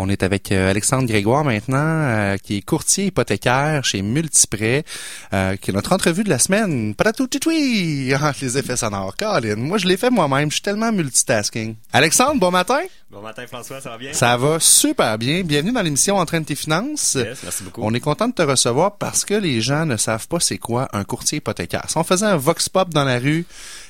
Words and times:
On 0.00 0.08
est 0.08 0.22
avec 0.22 0.52
euh, 0.52 0.70
Alexandre 0.70 1.08
Grégoire 1.08 1.42
maintenant, 1.42 1.76
euh, 1.80 2.36
qui 2.36 2.58
est 2.58 2.60
courtier 2.62 3.06
hypothécaire 3.06 3.84
chez 3.84 4.00
Multiprêt, 4.00 4.84
euh, 5.32 5.56
qui 5.56 5.72
est 5.72 5.74
notre 5.74 5.92
entrevue 5.92 6.22
de 6.22 6.28
la 6.28 6.38
semaine. 6.38 6.94
Paratoutoui! 6.94 8.14
Ah, 8.14 8.32
les 8.40 8.56
effets 8.58 8.76
sonores, 8.76 9.16
Colin. 9.16 9.56
Moi, 9.56 9.76
je 9.78 9.88
l'ai 9.88 9.96
fait 9.96 10.10
moi-même. 10.10 10.50
Je 10.50 10.54
suis 10.54 10.62
tellement 10.62 10.92
multitasking. 10.92 11.74
Alexandre, 11.92 12.38
bon 12.38 12.52
matin. 12.52 12.78
Bon 13.10 13.20
matin, 13.20 13.44
François, 13.48 13.80
ça 13.80 13.90
va 13.90 13.98
bien? 13.98 14.12
Ça 14.12 14.36
va 14.36 14.60
super 14.60 15.18
bien. 15.18 15.42
Bienvenue 15.42 15.72
dans 15.72 15.82
l'émission 15.82 16.16
Entraîne 16.16 16.44
tes 16.44 16.54
finances. 16.54 17.16
Yes, 17.16 17.40
merci 17.42 17.64
beaucoup. 17.64 17.80
On 17.82 17.92
est 17.92 18.00
content 18.00 18.28
de 18.28 18.34
te 18.34 18.42
recevoir 18.42 18.98
parce 18.98 19.24
que 19.24 19.34
les 19.34 19.60
gens 19.60 19.84
ne 19.84 19.96
savent 19.96 20.28
pas 20.28 20.38
c'est 20.38 20.58
quoi 20.58 20.88
un 20.92 21.02
courtier 21.02 21.38
hypothécaire. 21.38 21.86
Si 21.88 21.96
on 21.96 22.04
faisait 22.04 22.26
un 22.26 22.36
vox 22.36 22.68
pop 22.68 22.90
dans 22.90 23.04
la 23.04 23.18
rue, 23.18 23.46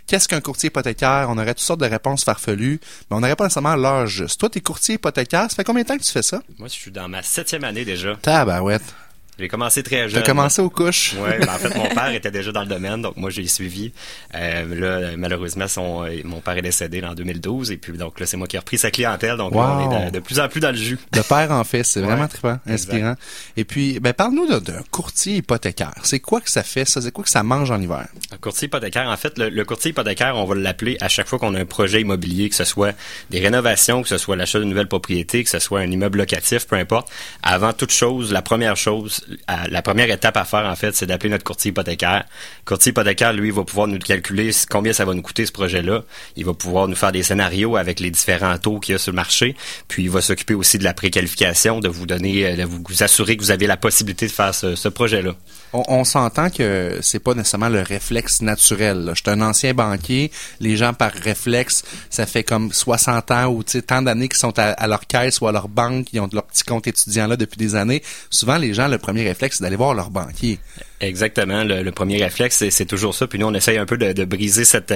qu'est-ce 0.09 0.27
qu'un 0.27 0.41
courtier 0.41 0.69
hypothécaire? 0.69 1.27
On 1.29 1.39
aurait 1.39 1.55
toutes 1.55 1.61
sortes 1.61 1.81
de 1.81 1.87
réponses 1.87 2.25
farfelues, 2.25 2.81
mais 3.11 3.17
on 3.17 3.21
n'aurait 3.21 3.37
pas 3.37 3.45
nécessairement 3.45 3.77
l'heure 3.77 4.07
juste. 4.07 4.41
Toi, 4.41 4.51
t'es 4.51 4.61
courtier 4.61 4.97
hypothécaire, 4.97 5.43
ça 5.43 5.55
fait 5.57 5.65
combien 5.65 5.83
de 5.83 5.89
temps 5.89 5.97
que 5.97 6.03
tu 6.03 6.11
fais 6.11 6.23
ça? 6.23 6.43
Moi, 6.59 6.67
je 6.67 6.73
suis 6.73 6.91
dans 6.91 7.09
ma 7.09 7.23
septième 7.23 7.63
année 7.63 7.85
déjà. 7.85 8.17
Tabarouette. 8.21 8.95
J'ai 9.39 9.49
commencé 9.49 9.83
très 9.83 10.09
jeune. 10.09 10.21
T'as 10.23 10.27
commencé 10.27 10.61
aux 10.61 10.71
couches? 10.71 11.15
Ouais, 11.15 11.39
ben, 11.39 11.49
en 11.49 11.59
fait, 11.59 11.75
mon 11.77 11.89
père 11.89 12.11
était 12.15 12.31
déjà 12.31 12.51
dans 12.51 12.63
le 12.63 12.67
domaine, 12.67 13.03
donc 13.03 13.17
moi, 13.17 13.31
j'ai 13.31 13.47
suivi. 13.47 13.93
Euh, 14.35 14.75
là, 14.75 15.17
malheureusement, 15.17 15.69
son, 15.69 16.07
mon 16.25 16.41
père 16.41 16.57
est 16.57 16.63
décédé 16.63 17.03
en 17.05 17.15
2012, 17.15 17.71
et 17.71 17.77
puis 17.77 17.97
donc 17.97 18.19
là, 18.19 18.27
c'est 18.27 18.37
moi 18.37 18.49
qui 18.49 18.57
ai 18.57 18.59
repris 18.59 18.79
sa 18.79 18.91
clientèle, 18.91 19.37
donc 19.37 19.55
là, 19.55 19.79
on 19.79 20.03
est 20.03 20.07
de, 20.07 20.11
de 20.11 20.19
plus 20.19 20.41
en 20.41 20.49
plus 20.49 20.61
dans 20.61 20.71
le 20.71 20.77
jus. 20.77 20.99
De 21.13 21.21
père 21.21 21.53
en 21.53 21.63
fils, 21.63 21.89
c'est 21.89 22.01
vraiment 22.01 22.27
trippant, 22.27 22.59
inspirant. 22.67 23.15
Et 23.57 23.65
puis, 23.65 24.01
ben, 24.01 24.13
parle-nous 24.13 24.59
d'un 24.59 24.83
courtier 24.91 25.37
hypothécaire. 25.37 25.95
C'est 26.03 26.21
quoi 26.21 26.41
que 26.41 26.51
ça 26.51 26.65
fait, 26.65 26.85
ça? 26.85 27.01
C'est 27.01 27.13
quoi 27.13 27.23
que 27.23 27.31
ça 27.31 27.43
mange 27.45 27.71
en 27.71 27.81
hiver? 27.81 28.09
Un 28.33 28.39
courtier 28.39 28.67
hypothécaire, 28.67 29.09
en 29.09 29.17
fait, 29.17 29.39
le, 29.39 29.51
le 29.51 29.65
courtier 29.65 29.91
hypothécaire, 29.93 30.37
on 30.37 30.47
va 30.47 30.57
l'appeler 30.57 30.97
à 31.01 31.09
chaque 31.09 31.29
fois 31.29 31.39
qu'on 31.39 31.55
a 31.55 31.61
un 31.61 31.65
projet 31.65 32.01
immobilier, 32.01 32.49
que 32.49 32.57
ce 32.57 32.65
soit 32.65 32.93
des 33.31 33.39
rénovations, 33.39 34.03
que 34.03 34.09
ce 34.09 34.19
soit 34.19 34.35
l'achat 34.35 34.59
d'une 34.59 34.71
nouvelle 34.71 34.89
propriété, 34.89 35.45
que 35.45 35.51
ce 35.51 35.61
soit 35.61 35.81
un 35.81 35.91
immeuble 35.91 36.19
locatif, 36.19 36.67
peu 36.67 36.77
importe. 36.77 37.09
Avant 37.45 37.73
toute 37.73 37.93
chose, 37.93 38.33
la 38.33 38.43
première 38.43 38.77
chose, 38.77 39.25
la 39.71 39.83
première 39.83 40.11
étape 40.11 40.37
à 40.37 40.45
faire, 40.45 40.65
en 40.65 40.77
fait, 40.77 40.95
c'est 40.95 41.07
d'appeler 41.07 41.31
notre 41.31 41.45
courtier 41.45 41.71
hypothécaire. 41.71 42.25
Courtier 42.65 42.91
hypothécaire, 42.91 43.33
lui, 43.33 43.51
va 43.51 43.65
pouvoir 43.65 43.87
nous 43.87 43.99
calculer 43.99 44.51
combien 44.71 44.93
ça 44.93 45.05
va 45.05 45.15
nous 45.15 45.23
coûter 45.23 45.47
ce 45.47 45.53
projet-là. 45.53 46.03
Il 46.37 46.45
va 46.45 46.55
pouvoir 46.55 46.89
nous 46.89 46.97
faire 46.97 47.13
des 47.13 47.23
scénarios 47.23 47.77
avec 47.77 48.01
les 48.01 48.11
différents 48.11 48.57
taux 48.59 48.81
qu'il 48.81 48.93
y 48.93 48.95
a 48.97 48.99
sur 48.99 49.13
le 49.13 49.17
marché. 49.17 49.57
Puis 49.89 50.05
il 50.05 50.11
va 50.11 50.21
s'occuper 50.21 50.55
aussi 50.55 50.79
de 50.79 50.85
la 50.85 50.95
préqualification, 50.95 51.81
de 51.81 51.89
vous 51.89 52.07
donner, 52.07 52.47
euh, 52.47 52.57
de 52.57 52.65
vous 52.65 53.03
assurer 53.03 53.37
que 53.37 53.43
vous 53.43 53.51
avez 53.51 53.67
la 53.67 53.77
possibilité 53.77 54.27
de 54.27 54.33
faire 54.33 54.55
ce, 54.55 54.89
projet-là. 54.89 55.35
On, 55.75 56.05
s'entend 56.05 56.49
que 56.49 56.99
c'est 57.03 57.19
pas 57.19 57.35
nécessairement 57.35 57.69
le 57.69 57.83
réflexe 57.83 58.41
naturel. 58.41 59.13
Je 59.15 59.21
suis 59.21 59.31
un 59.31 59.43
ancien 59.43 59.75
banquier. 59.75 60.31
Les 60.61 60.77
gens, 60.77 60.95
par 60.95 61.13
réflexe, 61.13 61.85
ça 62.09 62.25
fait 62.25 62.43
comme 62.43 62.73
60 62.73 63.31
ans 63.31 63.47
ou 63.49 63.63
tant 63.63 64.01
d'années 64.01 64.29
qu'ils 64.29 64.39
sont 64.39 64.59
à, 64.59 64.71
à 64.71 64.87
leur 64.87 65.07
caisse 65.07 65.41
ou 65.43 65.47
à 65.47 65.53
leur 65.53 65.69
banque, 65.69 66.07
ils 66.13 66.21
ont 66.21 66.29
leur 66.33 66.45
petit 66.45 66.65
compte 66.65 66.87
étudiant 66.87 67.27
là 67.27 67.37
depuis 67.37 67.59
des 67.59 67.75
années. 67.75 68.03
Souvent, 68.31 68.57
les 68.57 68.73
gens, 68.73 68.89
le 68.89 68.99
premier 68.99 69.18
réflexe, 69.27 69.59
c'est 69.59 69.65
d'aller 69.65 69.77
voir 69.77 69.95
leur 69.95 70.11
banquier. 70.11 70.59
Exactement. 71.01 71.63
Le, 71.63 71.83
le 71.83 71.93
premier 71.93 72.23
réflexe, 72.23 72.57
c'est- 72.71 72.87
toujours 72.89 73.15
ça. 73.15 73.27
Puis 73.27 73.39
nous, 73.39 73.47
on 73.47 73.55
essaye 73.55 73.77
un 73.79 73.85
peu 73.87 73.99
de, 73.99 74.13
de 74.13 74.25
briser 74.25 74.65
cette, 74.65 74.95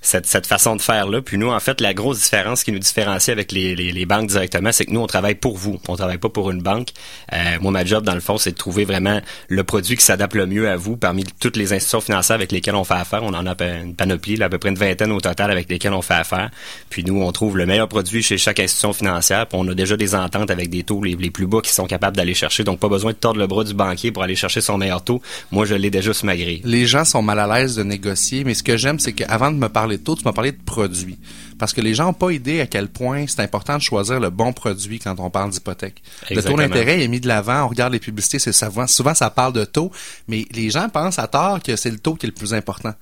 cette, 0.00 0.26
cette 0.26 0.46
façon 0.46 0.74
de 0.76 0.80
faire-là. 0.80 1.20
Puis 1.20 1.36
nous, 1.36 1.50
en 1.50 1.60
fait, 1.60 1.80
la 1.80 1.92
grosse 1.94 2.20
différence 2.22 2.64
qui 2.64 2.72
nous 2.72 2.78
différencie 2.78 3.28
avec 3.32 3.52
les, 3.52 3.76
les, 3.76 3.92
les 3.92 4.06
banques 4.06 4.28
directement, 4.28 4.72
c'est 4.72 4.86
que 4.86 4.90
nous, 4.90 5.00
on 5.00 5.06
travaille 5.06 5.34
pour 5.34 5.56
vous. 5.58 5.78
On 5.88 5.96
travaille 5.96 6.18
pas 6.18 6.30
pour 6.30 6.50
une 6.50 6.62
banque. 6.62 6.88
Euh, 7.32 7.36
moi, 7.60 7.70
ma 7.70 7.84
job, 7.84 8.02
dans 8.04 8.14
le 8.14 8.20
fond, 8.20 8.38
c'est 8.38 8.52
de 8.52 8.56
trouver 8.56 8.84
vraiment 8.84 9.20
le 9.48 9.62
produit 9.64 9.96
qui 9.96 10.04
s'adapte 10.04 10.34
le 10.34 10.46
mieux 10.46 10.68
à 10.68 10.76
vous 10.76 10.96
parmi 10.96 11.22
toutes 11.38 11.56
les 11.56 11.72
institutions 11.72 12.00
financières 12.00 12.34
avec 12.36 12.50
lesquelles 12.50 12.74
on 12.74 12.84
fait 12.84 12.94
affaire. 12.94 13.22
On 13.22 13.34
en 13.34 13.46
a 13.46 13.54
une 13.82 13.94
panoplie, 13.94 14.36
là, 14.36 14.46
à 14.46 14.48
peu 14.48 14.58
près 14.58 14.70
une 14.70 14.78
vingtaine 14.78 15.12
au 15.12 15.20
total 15.20 15.50
avec 15.50 15.68
lesquelles 15.70 15.92
on 15.92 16.02
fait 16.02 16.14
affaire. 16.14 16.50
Puis 16.90 17.04
nous, 17.04 17.20
on 17.22 17.30
trouve 17.30 17.56
le 17.58 17.66
meilleur 17.66 17.88
produit 17.88 18.22
chez 18.22 18.38
chaque 18.38 18.58
institution 18.58 18.92
financière. 18.94 19.46
Puis 19.46 19.58
on 19.60 19.68
a 19.68 19.74
déjà 19.74 19.96
des 19.96 20.14
ententes 20.14 20.50
avec 20.50 20.70
des 20.70 20.82
taux 20.82 21.02
les, 21.02 21.14
les 21.14 21.30
plus 21.30 21.46
bas 21.46 21.60
qui 21.62 21.72
sont 21.72 21.86
capables 21.86 22.16
d'aller 22.16 22.34
chercher. 22.34 22.64
Donc, 22.64 22.80
pas 22.80 22.88
besoin 22.88 23.12
de 23.12 23.16
tordre 23.18 23.38
le 23.38 23.46
bras 23.46 23.64
du 23.64 23.74
banquier 23.74 24.10
pour 24.12 24.22
aller 24.22 24.34
chercher 24.36 24.62
son 24.62 24.78
meilleur 24.78 25.04
taux. 25.04 25.20
Moi, 25.50 25.64
je 25.64 25.74
l'ai 25.74 25.90
déjà 25.90 26.12
sur 26.12 26.26
ma 26.26 26.36
grille. 26.36 26.60
Les 26.64 26.86
gens 26.86 27.04
sont 27.04 27.22
mal 27.22 27.38
à 27.38 27.46
l'aise 27.46 27.76
de 27.76 27.82
négocier, 27.82 28.44
mais 28.44 28.54
ce 28.54 28.62
que 28.62 28.76
j'aime, 28.76 28.98
c'est 28.98 29.12
qu'avant 29.12 29.50
de 29.50 29.56
me 29.56 29.68
parler 29.68 29.98
de 29.98 30.02
taux, 30.02 30.16
tu 30.16 30.24
m'as 30.24 30.32
parlé 30.32 30.52
de 30.52 30.62
produits. 30.64 31.18
Parce 31.58 31.72
que 31.72 31.80
les 31.80 31.94
gens 31.94 32.06
n'ont 32.06 32.12
pas 32.12 32.30
idée 32.30 32.60
à 32.60 32.66
quel 32.66 32.88
point 32.88 33.26
c'est 33.28 33.40
important 33.40 33.76
de 33.76 33.82
choisir 33.82 34.20
le 34.20 34.30
bon 34.30 34.52
produit 34.52 34.98
quand 34.98 35.14
on 35.18 35.30
parle 35.30 35.50
d'hypothèque. 35.50 36.02
Le 36.30 36.42
taux 36.42 36.56
d'intérêt 36.56 37.02
est 37.02 37.08
mis 37.08 37.20
de 37.20 37.28
l'avant, 37.28 37.64
on 37.64 37.68
regarde 37.68 37.92
les 37.92 38.00
publicités, 38.00 38.38
c'est 38.38 38.52
souvent, 38.52 38.86
souvent 38.86 39.14
ça 39.14 39.30
parle 39.30 39.52
de 39.52 39.64
taux, 39.64 39.90
mais 40.28 40.46
les 40.52 40.70
gens 40.70 40.88
pensent 40.88 41.18
à 41.18 41.26
tort 41.26 41.62
que 41.62 41.76
c'est 41.76 41.90
le 41.90 41.98
taux 41.98 42.14
qui 42.14 42.26
est 42.26 42.28
le 42.28 42.34
plus 42.34 42.54
important. 42.54 42.94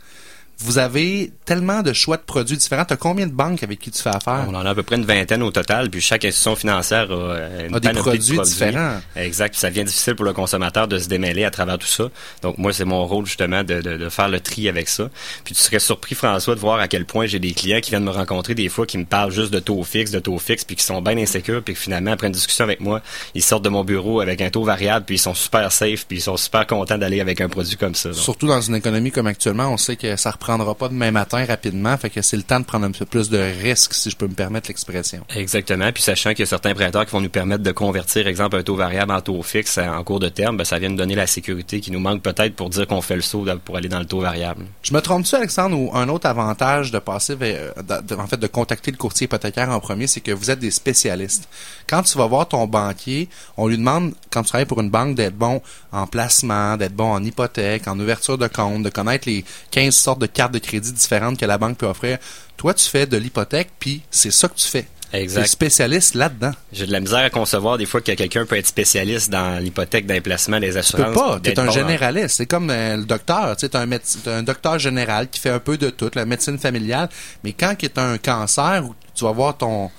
Vous 0.58 0.78
avez 0.78 1.32
tellement 1.44 1.82
de 1.82 1.92
choix 1.92 2.16
de 2.16 2.22
produits 2.22 2.56
différents. 2.56 2.84
Tu 2.84 2.92
as 2.94 2.96
combien 2.96 3.26
de 3.26 3.32
banques 3.32 3.62
avec 3.62 3.80
qui 3.80 3.90
tu 3.90 4.00
fais 4.00 4.10
affaire? 4.10 4.46
On 4.48 4.54
en 4.54 4.64
a 4.64 4.70
à 4.70 4.74
peu 4.74 4.82
près 4.84 4.96
une 4.96 5.04
vingtaine 5.04 5.42
au 5.42 5.50
total, 5.50 5.90
puis 5.90 6.00
chaque 6.00 6.24
institution 6.24 6.54
financière 6.54 7.10
a 7.10 7.14
euh, 7.14 7.68
une 7.68 7.74
A 7.74 7.80
des 7.80 7.88
panoplie 7.88 8.18
de 8.18 8.24
produits 8.34 8.38
différents. 8.38 9.00
Exact, 9.16 9.50
puis 9.50 9.58
ça 9.60 9.70
devient 9.70 9.84
difficile 9.84 10.14
pour 10.14 10.24
le 10.24 10.32
consommateur 10.32 10.86
de 10.86 10.98
se 10.98 11.08
démêler 11.08 11.44
à 11.44 11.50
travers 11.50 11.78
tout 11.78 11.86
ça. 11.86 12.04
Donc 12.42 12.58
moi, 12.58 12.72
c'est 12.72 12.84
mon 12.84 13.04
rôle 13.06 13.26
justement 13.26 13.64
de, 13.64 13.80
de, 13.80 13.96
de 13.96 14.08
faire 14.08 14.28
le 14.28 14.40
tri 14.40 14.68
avec 14.68 14.88
ça. 14.88 15.10
Puis 15.44 15.54
tu 15.54 15.60
serais 15.60 15.80
surpris, 15.80 16.14
François, 16.14 16.54
de 16.54 16.60
voir 16.60 16.78
à 16.78 16.86
quel 16.88 17.06
point 17.06 17.26
j'ai 17.26 17.38
des 17.38 17.52
clients 17.52 17.80
qui 17.80 17.90
viennent 17.90 18.04
me 18.04 18.10
rencontrer 18.10 18.54
des 18.54 18.68
fois 18.68 18.86
qui 18.86 18.98
me 18.98 19.04
parlent 19.04 19.32
juste 19.32 19.52
de 19.52 19.58
taux 19.58 19.82
fixe, 19.82 20.10
de 20.10 20.20
taux 20.20 20.38
fixe, 20.38 20.64
puis 20.64 20.76
qui 20.76 20.84
sont 20.84 21.02
bien 21.02 21.18
insécures, 21.18 21.62
puis 21.62 21.74
que 21.74 21.80
finalement, 21.80 22.12
après 22.12 22.28
une 22.28 22.32
discussion 22.32 22.64
avec 22.64 22.80
moi, 22.80 23.00
ils 23.34 23.42
sortent 23.42 23.64
de 23.64 23.68
mon 23.68 23.84
bureau 23.84 24.20
avec 24.20 24.40
un 24.40 24.50
taux 24.50 24.64
variable, 24.64 25.04
puis 25.06 25.16
ils 25.16 25.18
sont 25.18 25.34
super 25.34 25.72
safe, 25.72 26.06
puis 26.06 26.18
ils 26.18 26.22
sont 26.22 26.36
super 26.36 26.66
contents 26.66 26.98
d'aller 26.98 27.20
avec 27.20 27.40
un 27.40 27.48
produit 27.48 27.76
comme 27.76 27.94
ça. 27.94 28.10
Donc, 28.10 28.18
Surtout 28.18 28.46
dans 28.46 28.60
une 28.60 28.76
économie 28.76 29.10
comme 29.10 29.26
actuellement, 29.26 29.68
on 29.72 29.76
sait 29.76 29.96
que 29.96 30.16
ça 30.16 30.30
reprendra 30.42 30.74
pas 30.74 30.88
demain 30.88 31.10
matin 31.10 31.44
rapidement, 31.44 31.96
fait 31.96 32.10
que 32.10 32.20
c'est 32.22 32.36
le 32.36 32.42
temps 32.42 32.58
de 32.60 32.64
prendre 32.64 32.84
un 32.86 32.90
peu 32.90 33.04
plus 33.06 33.30
de 33.30 33.38
risques, 33.38 33.94
si 33.94 34.10
je 34.10 34.16
peux 34.16 34.26
me 34.26 34.34
permettre 34.34 34.68
l'expression. 34.68 35.20
Exactement. 35.34 35.90
Puis 35.92 36.02
sachant 36.02 36.30
qu'il 36.30 36.40
y 36.40 36.42
a 36.42 36.46
certains 36.46 36.74
prêteurs 36.74 37.06
qui 37.06 37.12
vont 37.12 37.20
nous 37.20 37.28
permettre 37.30 37.62
de 37.62 37.72
convertir, 37.72 38.26
exemple, 38.26 38.56
un 38.56 38.62
taux 38.62 38.76
variable 38.76 39.12
en 39.12 39.20
taux 39.20 39.42
fixe 39.42 39.78
en 39.78 40.02
cours 40.04 40.20
de 40.20 40.28
terme, 40.28 40.56
ben, 40.56 40.64
ça 40.64 40.78
vient 40.78 40.88
nous 40.88 40.96
donner 40.96 41.14
la 41.14 41.26
sécurité 41.26 41.80
qui 41.80 41.90
nous 41.90 42.00
manque 42.00 42.22
peut-être 42.22 42.54
pour 42.56 42.70
dire 42.70 42.86
qu'on 42.86 43.00
fait 43.00 43.16
le 43.16 43.22
saut 43.22 43.46
pour 43.64 43.76
aller 43.76 43.88
dans 43.88 43.98
le 44.00 44.04
taux 44.06 44.20
variable. 44.20 44.66
Je 44.82 44.92
me 44.92 45.00
trompe-tu, 45.00 45.34
Alexandre, 45.34 45.76
ou 45.78 45.90
un 45.96 46.08
autre 46.08 46.26
avantage 46.26 46.90
de 46.90 46.98
passer 46.98 47.34
vers, 47.34 47.72
de- 47.76 48.06
de- 48.06 48.14
en 48.20 48.26
fait, 48.26 48.36
de 48.38 48.46
contacter 48.46 48.90
le 48.90 48.96
courtier 48.96 49.24
hypothécaire 49.26 49.70
en 49.70 49.80
premier, 49.80 50.06
c'est 50.06 50.20
que 50.20 50.32
vous 50.32 50.50
êtes 50.50 50.58
des 50.58 50.70
spécialistes. 50.70 51.48
Quand 51.88 52.02
tu 52.02 52.18
vas 52.18 52.26
voir 52.26 52.48
ton 52.48 52.66
banquier, 52.66 53.28
on 53.56 53.68
lui 53.68 53.76
demande, 53.78 54.14
quand 54.30 54.42
tu 54.42 54.48
travailles 54.48 54.66
pour 54.66 54.80
une 54.80 54.90
banque, 54.90 55.14
d'être 55.14 55.36
bon 55.36 55.62
en 55.92 56.06
placement, 56.06 56.76
d'être 56.76 56.94
bon 56.94 57.12
en 57.12 57.22
hypothèque, 57.22 57.86
en 57.88 57.98
ouverture 58.00 58.38
de 58.38 58.46
compte, 58.48 58.82
de 58.82 58.88
connaître 58.90 59.28
les 59.28 59.44
15 59.70 59.94
sortes 59.94 60.20
de 60.20 60.26
cartes 60.32 60.52
de 60.52 60.58
crédit 60.58 60.92
différentes 60.92 61.38
que 61.38 61.44
la 61.46 61.58
banque 61.58 61.78
peut 61.78 61.86
offrir. 61.86 62.18
Toi, 62.56 62.74
tu 62.74 62.88
fais 62.88 63.06
de 63.06 63.16
l'hypothèque, 63.16 63.70
puis 63.78 64.02
c'est 64.10 64.30
ça 64.30 64.48
que 64.48 64.54
tu 64.56 64.68
fais. 64.68 64.86
Tu 65.10 65.18
es 65.18 65.22
Exact. 65.22 65.46
spécialiste 65.46 66.14
là-dedans. 66.14 66.52
J'ai 66.72 66.86
de 66.86 66.92
la 66.92 67.00
misère 67.00 67.18
à 67.18 67.28
concevoir 67.28 67.76
des 67.76 67.84
fois 67.84 68.00
que 68.00 68.12
quelqu'un 68.12 68.46
peut 68.46 68.56
être 68.56 68.66
spécialiste 68.66 69.28
dans 69.30 69.62
l'hypothèque, 69.62 70.06
dans 70.06 70.14
les 70.14 70.22
placements, 70.22 70.58
les 70.58 70.68
Tu 70.68 70.72
peux 70.72 70.78
assurances. 70.78 71.14
pas. 71.14 71.34
Tu 71.36 71.40
d'être 71.42 71.58
es 71.58 71.60
un 71.60 71.68
en- 71.68 71.70
généraliste. 71.70 72.36
C'est 72.36 72.46
comme 72.46 72.70
euh, 72.70 72.96
le 72.96 73.04
docteur. 73.04 73.54
Tu 73.58 73.66
es 73.66 73.76
un, 73.76 73.86
t'es 73.88 74.30
un 74.30 74.42
docteur 74.42 74.78
général 74.78 75.28
qui 75.28 75.38
fait 75.38 75.50
un 75.50 75.58
peu 75.58 75.76
de 75.76 75.90
tout, 75.90 76.10
la 76.14 76.24
médecine 76.24 76.58
familiale. 76.58 77.10
Mais 77.44 77.52
quand 77.52 77.74
il 77.82 77.90
y 77.94 78.00
a 78.00 78.02
un 78.02 78.16
cancer, 78.18 78.84
tu 79.14 79.24
vas 79.24 79.32
voir 79.32 79.56
ton... 79.58 79.90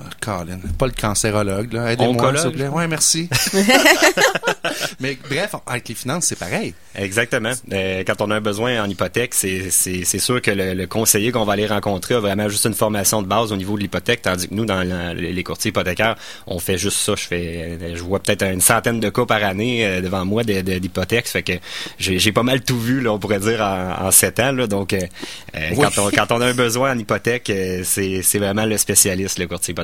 Ah, 0.00 0.08
Colin, 0.20 0.58
pas 0.78 0.86
le 0.86 0.92
cancérologue, 0.92 1.72
là. 1.72 1.92
Aidez-moi, 1.92 2.36
s'il 2.36 2.46
vous 2.46 2.52
plaît. 2.52 2.68
Ouais, 2.68 2.88
merci. 2.88 3.28
Mais 5.00 5.16
bref, 5.28 5.54
avec 5.66 5.88
les 5.88 5.94
finances, 5.94 6.24
c'est 6.26 6.38
pareil. 6.38 6.74
Exactement. 6.94 7.52
Euh, 7.72 8.02
quand 8.06 8.20
on 8.20 8.30
a 8.30 8.36
un 8.36 8.40
besoin 8.40 8.82
en 8.82 8.88
hypothèque, 8.88 9.34
c'est 9.34 9.70
sûr 10.18 10.40
que 10.42 10.50
le, 10.50 10.74
le 10.74 10.86
conseiller 10.86 11.32
qu'on 11.32 11.44
va 11.44 11.54
aller 11.54 11.66
rencontrer 11.66 12.14
a 12.14 12.20
vraiment 12.20 12.48
juste 12.48 12.64
une 12.66 12.74
formation 12.74 13.22
de 13.22 13.26
base 13.26 13.52
au 13.52 13.56
niveau 13.56 13.76
de 13.76 13.82
l'hypothèque, 13.82 14.22
tandis 14.22 14.48
que 14.48 14.54
nous, 14.54 14.64
dans 14.66 14.82
la- 14.86 15.14
les 15.14 15.44
courtiers 15.44 15.70
hypothécaires, 15.70 16.16
on 16.46 16.58
fait 16.58 16.78
juste 16.78 16.98
ça. 16.98 17.14
Je 17.16 17.22
fais, 17.26 17.78
euh, 17.80 17.96
je 17.96 18.02
vois 18.02 18.20
peut-être 18.20 18.42
une 18.44 18.60
centaine 18.60 19.00
de 19.00 19.08
cas 19.10 19.24
par 19.26 19.42
année 19.44 19.84
euh, 19.86 20.00
devant 20.00 20.24
moi 20.24 20.42
d'hypothèques. 20.44 21.26
Ça 21.26 21.32
fait 21.32 21.42
que 21.42 21.52
j'ai 21.98 22.32
pas 22.32 22.42
mal 22.42 22.62
tout 22.62 22.78
vu, 22.78 23.00
là, 23.00 23.12
on 23.12 23.18
pourrait 23.18 23.40
dire, 23.40 23.60
en, 23.60 24.06
en 24.06 24.10
sept 24.10 24.40
ans. 24.40 24.52
Là, 24.52 24.66
donc, 24.66 24.92
euh, 24.92 25.00
euh, 25.56 25.68
Oui. 25.76 25.84
quand, 25.94 26.02
on, 26.02 26.10
quand 26.10 26.32
on 26.32 26.40
a 26.40 26.46
un 26.46 26.54
besoin 26.54 26.92
en 26.94 26.98
hypothèque, 26.98 27.48
euh, 27.50 27.82
c'est 27.84 28.22
c'est 28.22 28.38
vraiment 28.38 28.64
le 28.64 28.76
spécialiste, 28.78 29.38
le 29.38 29.46
courtier 29.46 29.72
hypothécaire. 29.72 29.81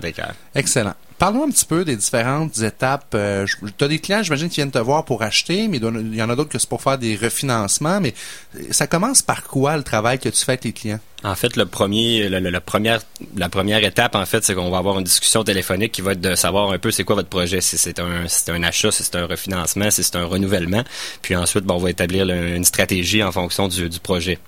Excellent. 0.54 0.94
Parle-nous 1.18 1.42
un 1.42 1.50
petit 1.50 1.64
peu 1.64 1.84
des 1.84 1.96
différentes 1.96 2.58
étapes. 2.58 3.12
Euh, 3.14 3.44
tu 3.76 3.84
as 3.84 3.88
des 3.88 3.98
clients, 3.98 4.22
j'imagine, 4.22 4.48
qui 4.48 4.56
viennent 4.56 4.70
te 4.70 4.78
voir 4.78 5.04
pour 5.04 5.22
acheter, 5.22 5.66
mais 5.66 5.78
il 5.78 6.14
y 6.14 6.22
en 6.22 6.30
a 6.30 6.36
d'autres 6.36 6.48
que 6.50 6.60
c'est 6.60 6.68
pour 6.68 6.80
faire 6.80 6.96
des 6.96 7.16
refinancements. 7.16 8.00
Mais 8.00 8.14
euh, 8.56 8.60
ça 8.70 8.86
commence 8.86 9.20
par 9.22 9.42
quoi 9.42 9.76
le 9.76 9.82
travail 9.82 10.20
que 10.20 10.28
tu 10.28 10.44
fais 10.44 10.52
avec 10.52 10.60
tes 10.60 10.72
clients? 10.72 11.00
En 11.24 11.34
fait, 11.34 11.56
le 11.56 11.66
premier, 11.66 12.28
le- 12.28 12.38
le- 12.38 12.50
la 12.50 12.60
première, 12.60 13.00
la 13.36 13.48
première 13.48 13.82
étape, 13.82 14.14
en 14.14 14.24
fait, 14.26 14.44
c'est 14.44 14.54
qu'on 14.54 14.70
va 14.70 14.78
avoir 14.78 14.96
une 14.98 15.04
discussion 15.04 15.42
téléphonique 15.42 15.90
qui 15.90 16.02
va 16.02 16.12
être 16.12 16.20
de 16.20 16.36
savoir 16.36 16.70
un 16.70 16.78
peu 16.78 16.92
c'est 16.92 17.02
quoi 17.02 17.16
votre 17.16 17.28
projet, 17.28 17.60
si 17.60 17.76
c'est 17.78 17.98
un, 17.98 18.28
si 18.28 18.42
c'est 18.44 18.52
un 18.52 18.62
achat, 18.62 18.92
si 18.92 19.02
c'est 19.02 19.16
un 19.16 19.26
refinancement, 19.26 19.90
si 19.90 20.04
c'est 20.04 20.14
un 20.14 20.24
renouvellement. 20.24 20.84
Puis 21.22 21.34
ensuite, 21.34 21.64
bon, 21.64 21.74
on 21.74 21.78
va 21.78 21.90
établir 21.90 22.28
une 22.30 22.64
stratégie 22.64 23.24
en 23.24 23.32
fonction 23.32 23.66
du, 23.66 23.88
du 23.88 23.98
projet. 23.98 24.38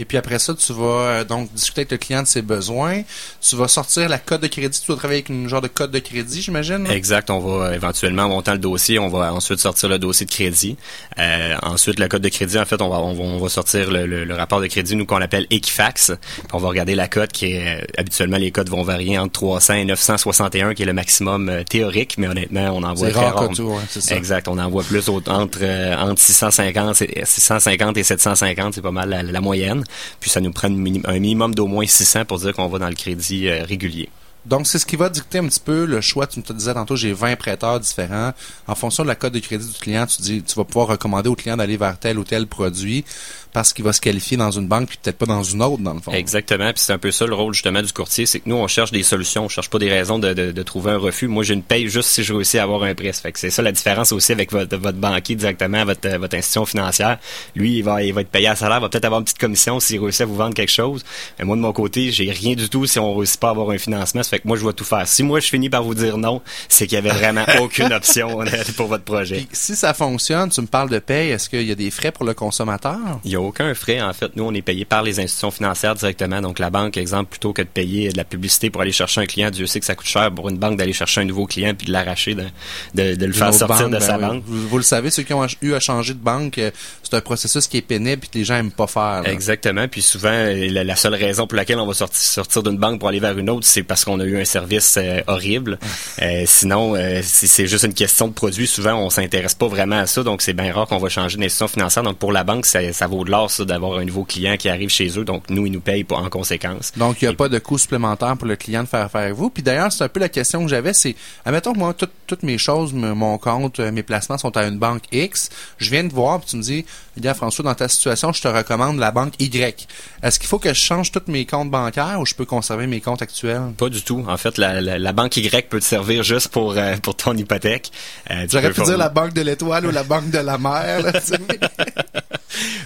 Et 0.00 0.06
puis 0.06 0.16
après 0.16 0.38
ça, 0.38 0.54
tu 0.54 0.72
vas 0.72 0.82
euh, 0.82 1.24
donc 1.24 1.52
discuter 1.52 1.82
avec 1.82 1.90
le 1.90 1.98
client 1.98 2.22
de 2.22 2.26
ses 2.26 2.40
besoins. 2.40 3.02
Tu 3.46 3.54
vas 3.54 3.68
sortir 3.68 4.08
la 4.08 4.18
code 4.18 4.40
de 4.40 4.46
crédit. 4.46 4.80
Tu 4.80 4.90
vas 4.90 4.96
travailler 4.96 5.18
avec 5.18 5.28
une 5.28 5.46
genre 5.46 5.60
de 5.60 5.68
code 5.68 5.90
de 5.90 5.98
crédit, 5.98 6.40
j'imagine. 6.40 6.86
Exact. 6.86 7.28
On 7.28 7.38
va 7.38 7.74
éventuellement 7.74 8.26
monter 8.26 8.52
le 8.52 8.58
dossier. 8.58 8.98
On 8.98 9.10
va 9.10 9.34
ensuite 9.34 9.58
sortir 9.58 9.90
le 9.90 9.98
dossier 9.98 10.24
de 10.24 10.30
crédit. 10.30 10.78
Euh, 11.18 11.54
ensuite, 11.62 11.98
la 11.98 12.08
code 12.08 12.22
de 12.22 12.30
crédit, 12.30 12.58
en 12.58 12.64
fait, 12.64 12.80
on 12.80 12.88
va 12.88 12.96
on 12.96 13.38
va, 13.38 13.48
sortir 13.50 13.90
le, 13.90 14.34
rapport 14.34 14.62
de 14.62 14.68
crédit, 14.68 14.96
nous 14.96 15.04
qu'on 15.04 15.20
appelle 15.20 15.46
Equifax. 15.50 16.12
on 16.54 16.58
va 16.58 16.68
regarder 16.68 16.94
la 16.94 17.06
cote 17.06 17.32
qui 17.32 17.52
est 17.52 17.86
habituellement 17.98 18.38
les 18.38 18.52
codes 18.52 18.70
vont 18.70 18.82
varier 18.82 19.18
entre 19.18 19.32
300 19.32 19.74
et 19.74 19.84
961, 19.84 20.72
qui 20.72 20.82
est 20.82 20.86
le 20.86 20.94
maximum 20.94 21.50
euh, 21.50 21.62
théorique, 21.62 22.16
mais 22.16 22.26
honnêtement, 22.26 22.70
on 22.72 22.82
en 22.84 22.94
voit 22.94 23.10
très 23.10 23.20
rare. 23.20 23.50
Tout, 23.54 23.76
ça. 23.88 24.16
Exact. 24.16 24.48
On 24.48 24.58
en 24.58 24.70
voit 24.70 24.82
plus 24.82 25.10
entre 25.10 25.30
entre 25.30 26.20
650 26.20 27.02
et 27.02 27.22
650 27.26 27.98
et 27.98 28.02
750, 28.02 28.74
c'est 28.74 28.80
pas 28.80 28.90
mal 28.90 29.28
la 29.30 29.40
moyenne. 29.42 29.84
Puis 30.20 30.30
ça 30.30 30.40
nous 30.40 30.52
prend 30.52 30.68
un 30.68 31.18
minimum 31.18 31.54
d'au 31.54 31.66
moins 31.66 31.86
600 31.86 32.24
pour 32.24 32.38
dire 32.38 32.52
qu'on 32.54 32.68
va 32.68 32.78
dans 32.78 32.88
le 32.88 32.94
crédit 32.94 33.48
euh, 33.48 33.64
régulier. 33.64 34.08
Donc, 34.46 34.66
c'est 34.66 34.78
ce 34.78 34.86
qui 34.86 34.96
va 34.96 35.10
dicter 35.10 35.38
un 35.38 35.46
petit 35.46 35.60
peu 35.60 35.84
le 35.84 36.00
choix. 36.00 36.26
Tu 36.26 36.40
me 36.40 36.52
disais 36.54 36.72
tantôt, 36.72 36.96
j'ai 36.96 37.12
20 37.12 37.36
prêteurs 37.36 37.78
différents. 37.78 38.32
En 38.66 38.74
fonction 38.74 39.02
de 39.02 39.08
la 39.08 39.14
cote 39.14 39.34
de 39.34 39.38
crédit 39.38 39.70
du 39.70 39.78
client, 39.78 40.06
tu 40.06 40.22
dis, 40.22 40.42
tu 40.42 40.54
vas 40.54 40.64
pouvoir 40.64 40.88
recommander 40.88 41.28
au 41.28 41.34
client 41.34 41.58
d'aller 41.58 41.76
vers 41.76 41.98
tel 41.98 42.18
ou 42.18 42.24
tel 42.24 42.46
produit 42.46 43.04
parce 43.52 43.72
qu'il 43.72 43.84
va 43.84 43.92
se 43.92 44.00
qualifier 44.00 44.36
dans 44.36 44.50
une 44.50 44.66
banque 44.66 44.88
puis 44.88 44.98
peut-être 45.02 45.18
pas 45.18 45.26
dans 45.26 45.42
une 45.42 45.62
autre 45.62 45.82
dans 45.82 45.94
le 45.94 46.00
fond. 46.00 46.12
Exactement, 46.12 46.72
puis 46.72 46.82
c'est 46.82 46.92
un 46.92 46.98
peu 46.98 47.10
ça 47.10 47.26
le 47.26 47.34
rôle 47.34 47.54
justement 47.54 47.82
du 47.82 47.92
courtier, 47.92 48.26
c'est 48.26 48.40
que 48.40 48.48
nous 48.48 48.56
on 48.56 48.66
cherche 48.66 48.92
des 48.92 49.02
solutions, 49.02 49.44
on 49.44 49.48
cherche 49.48 49.70
pas 49.70 49.78
des 49.78 49.90
raisons 49.90 50.18
de, 50.18 50.32
de, 50.32 50.52
de 50.52 50.62
trouver 50.62 50.92
un 50.92 50.98
refus. 50.98 51.28
Moi 51.28 51.44
j'ai 51.44 51.54
une 51.54 51.62
paye 51.62 51.88
juste 51.88 52.10
si 52.10 52.22
je 52.22 52.32
réussis 52.32 52.58
à 52.58 52.64
avoir 52.64 52.82
un 52.82 52.94
prêt. 52.94 53.12
Fait 53.12 53.32
que 53.32 53.38
c'est 53.38 53.50
ça 53.50 53.62
la 53.62 53.72
différence 53.72 54.12
aussi 54.12 54.32
avec 54.32 54.52
votre, 54.52 54.76
votre 54.76 54.98
banquier 54.98 55.34
directement, 55.34 55.84
votre, 55.84 56.08
votre 56.16 56.36
institution 56.36 56.64
financière. 56.66 57.18
Lui 57.54 57.78
il 57.78 57.82
va 57.82 58.02
il 58.02 58.12
va 58.12 58.22
être 58.22 58.30
payé 58.30 58.48
à 58.48 58.56
salaire, 58.56 58.80
va 58.80 58.88
peut-être 58.88 59.04
avoir 59.04 59.20
une 59.20 59.24
petite 59.24 59.38
commission 59.38 59.80
s'il 59.80 60.00
réussit 60.00 60.22
à 60.22 60.26
vous 60.26 60.36
vendre 60.36 60.54
quelque 60.54 60.72
chose. 60.72 61.04
Mais 61.38 61.44
moi 61.44 61.56
de 61.56 61.60
mon 61.60 61.72
côté 61.72 62.10
j'ai 62.10 62.30
rien 62.30 62.54
du 62.54 62.68
tout 62.68 62.86
si 62.86 62.98
on 62.98 63.14
réussit 63.14 63.40
pas 63.40 63.48
à 63.48 63.50
avoir 63.50 63.70
un 63.70 63.78
financement. 63.78 64.22
Ça 64.22 64.30
fait 64.30 64.40
que 64.40 64.48
moi 64.48 64.56
je 64.56 64.66
vais 64.66 64.72
tout 64.72 64.84
faire. 64.84 65.06
Si 65.06 65.22
moi 65.22 65.40
je 65.40 65.48
finis 65.48 65.70
par 65.70 65.82
vous 65.82 65.94
dire 65.94 66.18
non, 66.18 66.42
c'est 66.68 66.86
qu'il 66.86 66.96
y 66.96 66.98
avait 66.98 67.10
vraiment 67.10 67.44
aucune 67.60 67.92
option 67.92 68.38
pour 68.76 68.86
votre 68.86 69.04
projet. 69.04 69.46
si 69.52 69.76
ça 69.76 69.94
fonctionne, 69.94 70.50
tu 70.50 70.60
me 70.60 70.66
parles 70.66 70.90
de 70.90 70.98
paye, 70.98 71.30
est-ce 71.30 71.48
qu'il 71.48 71.66
y 71.66 71.72
a 71.72 71.74
des 71.74 71.90
frais 71.90 72.12
pour 72.12 72.24
le 72.24 72.34
consommateur? 72.34 72.98
Il 73.24 73.32
y 73.32 73.36
a 73.36 73.39
aucun 73.42 73.74
frais 73.74 74.00
en 74.00 74.12
fait 74.12 74.30
nous, 74.36 74.44
on 74.44 74.54
est 74.54 74.62
payé 74.62 74.84
par 74.84 75.02
les 75.02 75.20
institutions 75.20 75.50
financières 75.50 75.94
directement. 75.94 76.40
Donc, 76.40 76.58
la 76.58 76.70
banque, 76.70 76.96
exemple, 76.96 77.30
plutôt 77.30 77.52
que 77.52 77.62
de 77.62 77.68
payer 77.68 78.10
de 78.10 78.16
la 78.16 78.24
publicité 78.24 78.70
pour 78.70 78.82
aller 78.82 78.92
chercher 78.92 79.20
un 79.20 79.26
client, 79.26 79.50
Dieu 79.50 79.66
sait 79.66 79.80
que 79.80 79.86
ça 79.86 79.94
coûte 79.94 80.06
cher 80.06 80.32
pour 80.32 80.48
une 80.48 80.58
banque 80.58 80.78
d'aller 80.78 80.92
chercher 80.92 81.22
un 81.22 81.24
nouveau 81.24 81.46
client 81.46 81.74
puis 81.76 81.86
de 81.86 81.92
l'arracher, 81.92 82.34
de, 82.34 83.14
de, 83.14 83.26
le 83.26 83.32
faire 83.32 83.52
sortir 83.52 83.88
de 83.88 83.92
ben 83.92 84.00
sa 84.00 84.18
banque. 84.18 84.44
Vous, 84.46 84.76
le 84.76 84.82
savez, 84.82 85.10
ceux 85.10 85.22
qui 85.22 85.32
ont 85.32 85.46
eu 85.62 85.74
à 85.74 85.80
changer 85.80 86.14
de 86.14 86.18
banque, 86.18 86.58
euh, 86.58 86.70
c'est 87.02 87.14
un 87.14 87.20
processus 87.20 87.66
qui 87.66 87.78
est 87.78 87.82
pénible 87.82 88.22
et 88.24 88.28
que 88.28 88.38
les 88.38 88.44
gens 88.44 88.56
aiment 88.56 88.70
pas 88.70 88.86
faire. 88.86 89.22
Exactement. 89.26 89.88
Puis 89.88 90.02
souvent, 90.02 90.30
la, 90.30 90.96
seule 90.96 91.14
raison 91.14 91.46
pour 91.46 91.56
laquelle 91.56 91.78
on 91.78 91.86
va 91.86 91.94
sortir, 91.94 92.20
sortir 92.20 92.62
d'une 92.62 92.76
banque 92.76 93.00
pour 93.00 93.08
aller 93.08 93.20
vers 93.20 93.36
une 93.38 93.50
autre, 93.50 93.66
c'est 93.66 93.82
parce 93.82 94.04
qu'on 94.04 94.20
a 94.20 94.24
eu 94.24 94.40
un 94.40 94.44
service 94.44 94.96
euh, 94.98 95.20
horrible. 95.26 95.78
Euh, 96.22 96.44
sinon, 96.46 96.94
si 97.22 97.48
c'est 97.48 97.66
juste 97.66 97.84
une 97.84 97.94
question 97.94 98.28
de 98.28 98.32
produit, 98.32 98.66
souvent, 98.66 98.94
on 98.94 99.10
s'intéresse 99.10 99.54
pas 99.54 99.68
vraiment 99.68 99.98
à 99.98 100.06
ça. 100.06 100.22
Donc, 100.22 100.42
c'est 100.42 100.52
bien 100.52 100.72
rare 100.72 100.86
qu'on 100.86 100.98
va 100.98 101.08
changer 101.08 101.36
d'institution 101.36 101.68
financière. 101.68 102.02
Donc, 102.02 102.18
pour 102.18 102.32
la 102.32 102.44
banque, 102.44 102.66
ça, 102.66 102.92
ça 102.92 103.06
vaut 103.06 103.24
ça, 103.50 103.64
d'avoir 103.64 103.98
un 103.98 104.04
nouveau 104.04 104.24
client 104.24 104.56
qui 104.56 104.68
arrive 104.68 104.88
chez 104.88 105.18
eux. 105.18 105.24
Donc, 105.24 105.44
nous, 105.50 105.66
ils 105.66 105.72
nous 105.72 105.80
payent 105.80 106.06
en 106.10 106.28
conséquence. 106.28 106.92
Donc, 106.96 107.22
il 107.22 107.26
n'y 107.26 107.32
a 107.32 107.34
pas 107.34 107.48
de 107.48 107.58
coût 107.58 107.78
supplémentaire 107.78 108.36
pour 108.36 108.46
le 108.46 108.56
client 108.56 108.82
de 108.82 108.88
faire 108.88 109.02
affaire 109.02 109.22
avec 109.22 109.34
vous. 109.34 109.50
Puis 109.50 109.62
d'ailleurs, 109.62 109.92
c'est 109.92 110.04
un 110.04 110.08
peu 110.08 110.20
la 110.20 110.28
question 110.28 110.62
que 110.62 110.68
j'avais, 110.68 110.92
c'est, 110.92 111.14
admettons 111.44 111.72
que 111.72 111.78
moi, 111.78 111.94
toutes 112.26 112.42
mes 112.42 112.58
choses, 112.58 112.92
mon 112.92 113.38
compte, 113.38 113.80
euh, 113.80 113.92
mes 113.92 114.02
placements 114.02 114.38
sont 114.38 114.56
à 114.56 114.66
une 114.66 114.78
banque 114.78 115.02
X. 115.12 115.50
Je 115.78 115.90
viens 115.90 116.04
de 116.04 116.12
voir, 116.12 116.40
puis 116.40 116.50
tu 116.50 116.56
me 116.56 116.62
dis, 116.62 116.84
François, 117.34 117.64
dans 117.64 117.74
ta 117.74 117.88
situation, 117.88 118.32
je 118.32 118.42
te 118.42 118.48
recommande 118.48 118.98
la 118.98 119.10
banque 119.10 119.34
Y. 119.38 119.86
Est-ce 120.22 120.38
qu'il 120.38 120.48
faut 120.48 120.58
que 120.58 120.70
je 120.70 120.80
change 120.80 121.12
tous 121.12 121.22
mes 121.28 121.46
comptes 121.46 121.70
bancaires 121.70 122.18
ou 122.20 122.26
je 122.26 122.34
peux 122.34 122.44
conserver 122.44 122.86
mes 122.86 123.00
comptes 123.00 123.22
actuels? 123.22 123.72
Pas 123.76 123.88
du 123.88 124.02
tout. 124.02 124.24
En 124.28 124.36
fait, 124.36 124.58
la, 124.58 125.12
banque 125.12 125.36
Y 125.36 125.68
peut 125.68 125.80
te 125.80 125.84
servir 125.84 126.22
juste 126.22 126.48
pour, 126.48 126.76
euh, 126.76 126.96
pour 127.02 127.16
ton 127.16 127.36
hypothèque. 127.36 127.90
Euh, 128.30 128.46
J'aurais 128.50 128.70
pu 128.72 128.82
dire 128.82 128.98
la 128.98 129.08
banque 129.08 129.32
de 129.32 129.42
l'étoile 129.42 129.86
ou 129.86 129.90
la 129.90 130.04
banque 130.04 130.30
de 130.30 130.38
la 130.38 130.58
mer. 130.58 131.12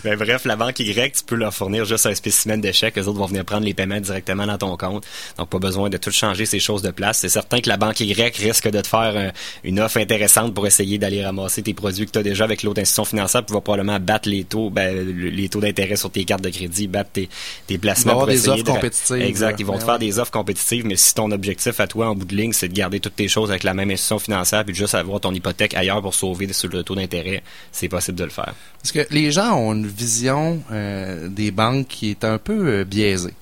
Ben, 0.05 0.17
bref, 0.17 0.45
la 0.45 0.57
banque 0.57 0.81
Y, 0.81 1.13
tu 1.17 1.25
peux 1.25 1.35
leur 1.35 1.55
fournir 1.55 1.85
juste 1.85 2.07
un 2.07 2.15
spécimen 2.15 2.61
de 2.61 2.71
chèque. 2.73 2.97
Les 2.97 3.09
autres 3.09 3.19
vont 3.19 3.27
venir 3.27 3.45
prendre 3.45 3.65
les 3.65 3.75
paiements 3.75 4.01
directement 4.01 4.47
dans 4.47 4.59
ton 4.59 4.77
compte. 4.77 5.05
Donc, 5.39 5.49
pas 5.49 5.59
besoin 5.59 5.89
de 5.89 5.97
tout 5.97 6.11
changer 6.11 6.45
ces 6.45 6.61
choses 6.61 6.83
de 6.83 6.91
place. 6.91 7.19
C'est 7.19 7.29
certain 7.29 7.61
que 7.61 7.69
la 7.69 7.77
banque 7.77 8.01
Y 8.01 8.37
risque 8.37 8.69
de 8.69 8.81
te 8.81 8.87
faire 8.87 9.13
euh, 9.17 9.31
une 9.63 9.81
offre 9.81 9.99
intéressante 9.99 10.55
pour 10.55 10.67
essayer 10.67 10.99
d'aller 10.99 11.25
ramasser 11.25 11.63
tes 11.63 11.75
produits 11.75 12.07
que 12.07 12.11
tu 12.11 12.19
as 12.19 12.23
déjà 12.23 12.45
avec 12.45 12.63
l'autre 12.63 12.81
institution 12.81 13.05
financière, 13.05 13.45
puis 13.45 13.55
va 13.55 13.61
probablement 13.61 13.99
battre 13.99 14.24
les 14.27 14.45
taux, 14.45 14.71
ben, 14.71 15.07
les 15.07 15.49
taux 15.49 15.61
d'intérêt 15.61 15.97
sur 15.97 16.11
tes 16.11 16.25
cartes 16.25 16.43
de 16.43 16.51
crédit, 16.51 16.87
battre 16.87 17.11
tes, 17.13 17.29
tes 17.67 17.79
placements. 17.79 18.15
Pour 18.15 18.27
des 18.27 18.49
offres 18.49 18.65
compétitives. 18.65 19.23
Exact. 19.23 19.59
Ils 19.61 19.67
vont 19.67 19.79
te 19.79 19.85
faire 19.85 19.99
des 19.99 20.19
offres 20.19 20.31
compétitives, 20.31 20.87
mais 20.87 20.97
si 20.97 21.15
ton 21.15 21.31
objectif 21.31 21.81
à 21.81 21.87
toi, 21.87 22.09
en 22.09 22.15
bout 22.15 22.25
de 22.25 22.37
ligne, 22.37 22.53
c'est 22.53 22.69
de 22.69 22.75
garder 22.75 23.01
toutes 23.01 23.17
tes 23.17 23.29
choses 23.29 23.51
avec 23.51 23.63
la 23.63 23.75
même 23.75 23.91
institution 23.91 24.19
financière, 24.19 24.65
puis 24.65 24.75
juste 24.75 24.95
avoir 24.95 25.21
ton 25.21 25.33
hypothèque 25.33 25.75
ailleurs 25.75 26.01
pour 26.03 26.15
sauver 26.15 26.53
sur 26.53 26.69
le 26.69 26.83
taux 26.83 26.95
d'intérêt, 26.95 27.43
c'est 27.73 27.89
possible 27.89 28.19
de 28.19 28.25
le 28.25 28.31
faire. 28.31 28.55
Parce 28.83 28.93
que 28.93 29.07
les 29.11 29.33
gens 29.33 29.57
ont 29.57 29.73
une 29.73 29.87
vision 29.87 30.63
euh, 30.71 31.29
des 31.29 31.51
banques 31.51 31.89
qui 31.89 32.11
est 32.11 32.25
un 32.25 32.39
peu 32.39 32.69
euh, 32.69 32.85
biaisée. 32.85 33.35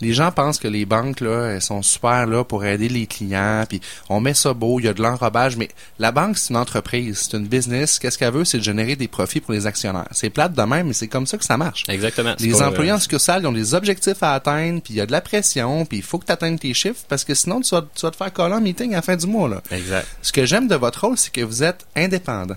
Les 0.00 0.12
gens 0.12 0.30
pensent 0.30 0.58
que 0.58 0.68
les 0.68 0.86
banques 0.86 1.20
là, 1.20 1.50
elles 1.52 1.62
sont 1.62 1.82
super 1.82 2.26
là 2.26 2.44
pour 2.44 2.64
aider 2.64 2.88
les 2.88 3.06
clients, 3.06 3.64
puis 3.68 3.80
on 4.08 4.20
met 4.20 4.34
ça 4.34 4.54
beau, 4.54 4.80
il 4.80 4.84
y 4.84 4.88
a 4.88 4.94
de 4.94 5.02
l'enrobage, 5.02 5.56
mais 5.56 5.68
la 5.98 6.12
banque 6.12 6.38
c'est 6.38 6.50
une 6.50 6.56
entreprise, 6.56 7.28
c'est 7.28 7.36
une 7.36 7.46
business. 7.46 7.98
Qu'est-ce 7.98 8.18
qu'elle 8.18 8.32
veut, 8.32 8.44
c'est 8.44 8.58
de 8.58 8.62
générer 8.62 8.96
des 8.96 9.08
profits 9.08 9.40
pour 9.40 9.52
les 9.52 9.66
actionnaires. 9.66 10.08
C'est 10.12 10.30
plate 10.30 10.52
de 10.52 10.62
même, 10.62 10.88
mais 10.88 10.92
c'est 10.92 11.08
comme 11.08 11.26
ça 11.26 11.38
que 11.38 11.44
ça 11.44 11.56
marche. 11.56 11.84
Exactement. 11.88 12.34
Les 12.38 12.62
employés 12.62 12.92
en 12.92 12.98
succursale 12.98 13.46
ont 13.46 13.52
des 13.52 13.74
objectifs 13.74 14.22
à 14.22 14.34
atteindre, 14.34 14.80
puis 14.82 14.94
il 14.94 14.96
y 14.96 15.00
a 15.00 15.06
de 15.06 15.12
la 15.12 15.20
pression, 15.20 15.84
puis 15.84 15.98
il 15.98 16.04
faut 16.04 16.18
que 16.18 16.26
tu 16.26 16.32
atteignes 16.32 16.58
tes 16.58 16.74
chiffres 16.74 17.04
parce 17.08 17.24
que 17.24 17.34
sinon 17.34 17.60
tu 17.60 17.74
vas, 17.74 17.82
tu 17.94 18.02
vas 18.02 18.10
te 18.10 18.16
faire 18.16 18.32
coller 18.32 18.54
en 18.54 18.60
meeting 18.60 18.92
à 18.92 18.96
la 18.96 19.02
fin 19.02 19.16
du 19.16 19.26
mois 19.26 19.48
là. 19.48 19.62
Exact. 19.70 20.06
Ce 20.22 20.32
que 20.32 20.46
j'aime 20.46 20.68
de 20.68 20.74
votre 20.74 21.06
rôle, 21.06 21.18
c'est 21.18 21.32
que 21.32 21.40
vous 21.40 21.62
êtes 21.62 21.86
indépendant. 21.96 22.56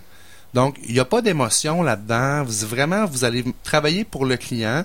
Donc, 0.53 0.77
il 0.85 0.93
n'y 0.93 0.99
a 0.99 1.05
pas 1.05 1.21
d'émotion 1.21 1.81
là-dedans. 1.81 2.43
Vous, 2.43 2.67
vraiment, 2.67 3.05
vous 3.05 3.23
allez 3.23 3.43
travailler 3.63 4.03
pour 4.03 4.25
le 4.25 4.38
client, 4.38 4.83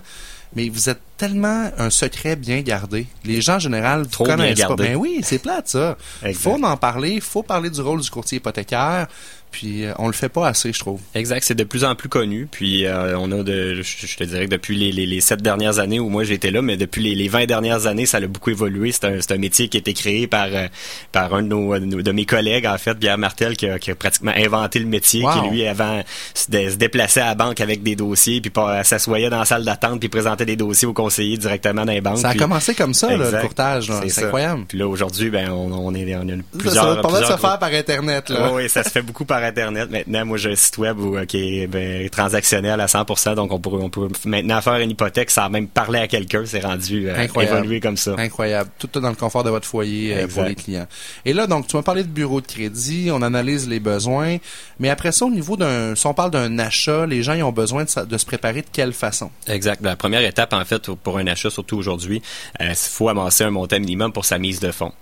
mais 0.55 0.69
vous 0.69 0.89
êtes 0.89 1.01
tellement 1.17 1.71
un 1.79 1.91
secret 1.91 2.37
bien 2.37 2.61
gardé. 2.61 3.07
Les 3.25 3.41
gens 3.41 3.57
en 3.57 3.59
général 3.59 4.07
vous 4.11 4.25
connaissent 4.25 4.61
pas. 4.61 4.77
Ben 4.77 4.97
oui, 4.97 5.21
c'est 5.23 5.39
plate 5.39 5.69
ça. 5.69 5.97
Il 6.25 6.35
faut 6.35 6.63
en 6.63 6.77
parler, 6.77 7.13
il 7.13 7.21
faut 7.21 7.43
parler 7.43 7.71
du 7.71 7.81
rôle 7.81 8.01
du 8.01 8.11
courtier 8.11 8.39
hypothécaire. 8.39 9.09
Puis 9.57 9.85
euh, 9.85 9.95
on 9.99 10.07
le 10.07 10.13
fait 10.13 10.29
pas 10.29 10.49
assez, 10.49 10.71
je 10.73 10.79
trouve. 10.79 11.01
Exact, 11.15 11.43
c'est 11.43 11.55
de 11.55 11.65
plus 11.65 11.85
en 11.85 11.95
plus 11.95 12.11
connu. 12.11 12.47
Puis 12.51 12.85
euh, 12.85 13.17
on 13.19 13.33
a 13.33 13.43
de, 13.43 13.81
je, 13.81 14.17
te 14.17 14.25
dirais 14.25 14.45
que 14.45 14.51
depuis 14.51 14.77
les, 14.77 14.93
les, 14.93 15.07
les, 15.07 15.21
sept 15.23 15.41
dernières 15.41 15.79
années 15.79 15.99
où 15.99 16.11
moi 16.11 16.25
j'étais 16.25 16.51
là, 16.51 16.61
mais 16.61 16.77
depuis 16.77 17.03
les, 17.03 17.15
les 17.15 17.29
20 17.29 17.47
dernières 17.47 17.87
années, 17.87 18.05
ça 18.05 18.19
a 18.19 18.27
beaucoup 18.27 18.51
évolué. 18.51 18.93
C'est 18.93 19.07
un, 19.07 19.19
un 19.31 19.39
métier 19.39 19.69
qui 19.69 19.79
a 19.79 19.81
été 19.81 19.95
créé 19.95 20.27
par 20.27 20.49
euh, 20.51 20.67
par 21.11 21.33
un 21.33 21.43
de, 21.43 21.49
nos, 21.49 21.79
de 21.79 22.13
mes 22.13 22.27
collègues, 22.27 22.67
en 22.67 22.77
fait, 22.77 22.95
Pierre 22.97 23.17
Martel, 23.17 23.57
qui 23.57 23.67
a, 23.67 23.79
qui 23.79 23.91
a 23.91 23.95
pratiquement 23.95 24.33
inventé 24.37 24.79
le 24.79 24.87
métier, 24.87 25.23
qui 25.23 25.49
lui 25.49 25.67
avant 25.67 26.03
se, 26.35 26.77
déplaçait 26.77 27.21
à 27.21 27.27
la 27.27 27.35
banque 27.35 27.61
avec 27.61 27.83
des 27.83 27.97
dossiers, 27.97 28.43
puis 28.43 28.53
s'assoyait 28.83 29.31
dans 29.31 29.39
la 29.39 29.45
salle 29.47 29.65
d'attente, 29.65 30.01
puis 30.01 30.09
présentait 30.09 30.45
des 30.45 30.57
dossiers 30.57 30.87
aux 30.87 30.93
conseillers 31.07 31.39
directement 31.39 31.85
dans 31.85 31.93
les 31.93 32.01
banques. 32.01 32.19
Ça 32.19 32.31
a 32.31 32.35
commencé 32.35 32.75
comme 32.75 32.95
ça, 32.95 33.17
le 33.17 33.41
courtage. 33.41 33.93
C'est 34.09 34.25
incroyable. 34.25 34.65
Puis 34.69 34.79
là 34.79 34.89
aujourd'hui, 34.89 35.31
ben 35.31 35.51
on, 35.51 35.73
on, 35.73 35.95
est 35.95 36.17
on 36.17 36.29
a 36.29 36.33
plusieurs. 36.59 37.03
Ça, 37.03 37.21
ça 37.21 37.37
se 37.37 37.41
faire 37.41 37.59
par 37.59 37.73
internet. 37.73 38.29
Là. 38.29 38.53
oui, 38.53 38.69
ça 38.69 38.83
se 38.83 38.91
fait 38.91 39.03
beaucoup 39.03 39.25
par 39.25 39.43
internet 39.43 39.91
maintenant. 39.91 40.25
Moi, 40.25 40.39
j'ai 40.39 40.53
un 40.53 40.57
site 40.57 40.79
web 40.79 40.99
où, 40.99 41.17
qui 41.27 41.61
est 41.61 41.67
ben, 41.67 42.09
transactionnel 42.09 42.81
à 42.81 42.87
100%, 42.87 43.35
donc 43.35 43.53
on 43.53 43.61
peut, 43.61 43.71
on 43.71 43.91
peut 43.91 44.09
maintenant 44.25 44.61
faire 44.61 44.77
une 44.77 44.91
hypothèque 44.91 45.31
sans 45.31 45.49
même 45.49 45.69
parler 45.69 46.01
à 46.01 46.09
quelqu'un. 46.09 46.43
C'est 46.45 46.61
rendu 46.61 47.09
euh, 47.09 47.27
évolué 47.41 47.81
comme 47.81 47.97
ça. 47.97 48.15
Incroyable. 48.19 48.71
Tout 48.79 48.89
dans 49.01 49.11
le 49.11 49.15
confort 49.15 49.45
de 49.45 49.51
votre 49.51 49.67
foyer 49.67 50.17
euh, 50.17 50.27
pour 50.27 50.43
les 50.43 50.55
clients. 50.55 50.87
Et 51.25 51.33
là, 51.33 51.47
donc, 51.47 51.67
tu 51.67 51.77
m'as 51.77 51.83
parlé 51.83 52.03
de 52.03 52.09
bureau 52.09 52.41
de 52.41 52.47
crédit, 52.47 53.11
on 53.13 53.23
analyse 53.23 53.69
les 53.69 53.81
besoins, 53.81 54.39
mais 54.79 54.89
après 54.89 55.13
ça, 55.13 55.27
au 55.27 55.31
niveau 55.31 55.57
d'un, 55.57 55.95
si 55.95 56.07
on 56.07 56.15
parle 56.15 56.31
d'un 56.31 56.59
achat, 56.59 57.07
les 57.07 57.23
gens 57.23 57.35
ils 57.35 57.43
ont 57.43 57.53
besoin 57.53 57.85
de, 57.85 58.19
se 58.19 58.27
préparer 58.27 58.63
de 58.63 58.67
quelle 58.73 58.93
façon? 58.93 59.31
Exact. 59.47 59.83
La 59.83 59.97
première 59.97 60.25
étape, 60.25 60.53
en 60.53 60.65
fait, 60.65 60.89
pour 61.03 61.19
un 61.19 61.27
achat, 61.27 61.51
surtout 61.51 61.77
aujourd'hui, 61.77 62.23
il 62.61 62.67
euh, 62.67 62.75
faut 62.75 63.09
amasser 63.09 63.45
un 63.45 63.51
montant 63.51 63.79
minimum 63.79 64.13
pour 64.13 64.25
sa 64.25 64.39
mise 64.39 64.61
de 64.61 64.71
fonds. 64.71 64.93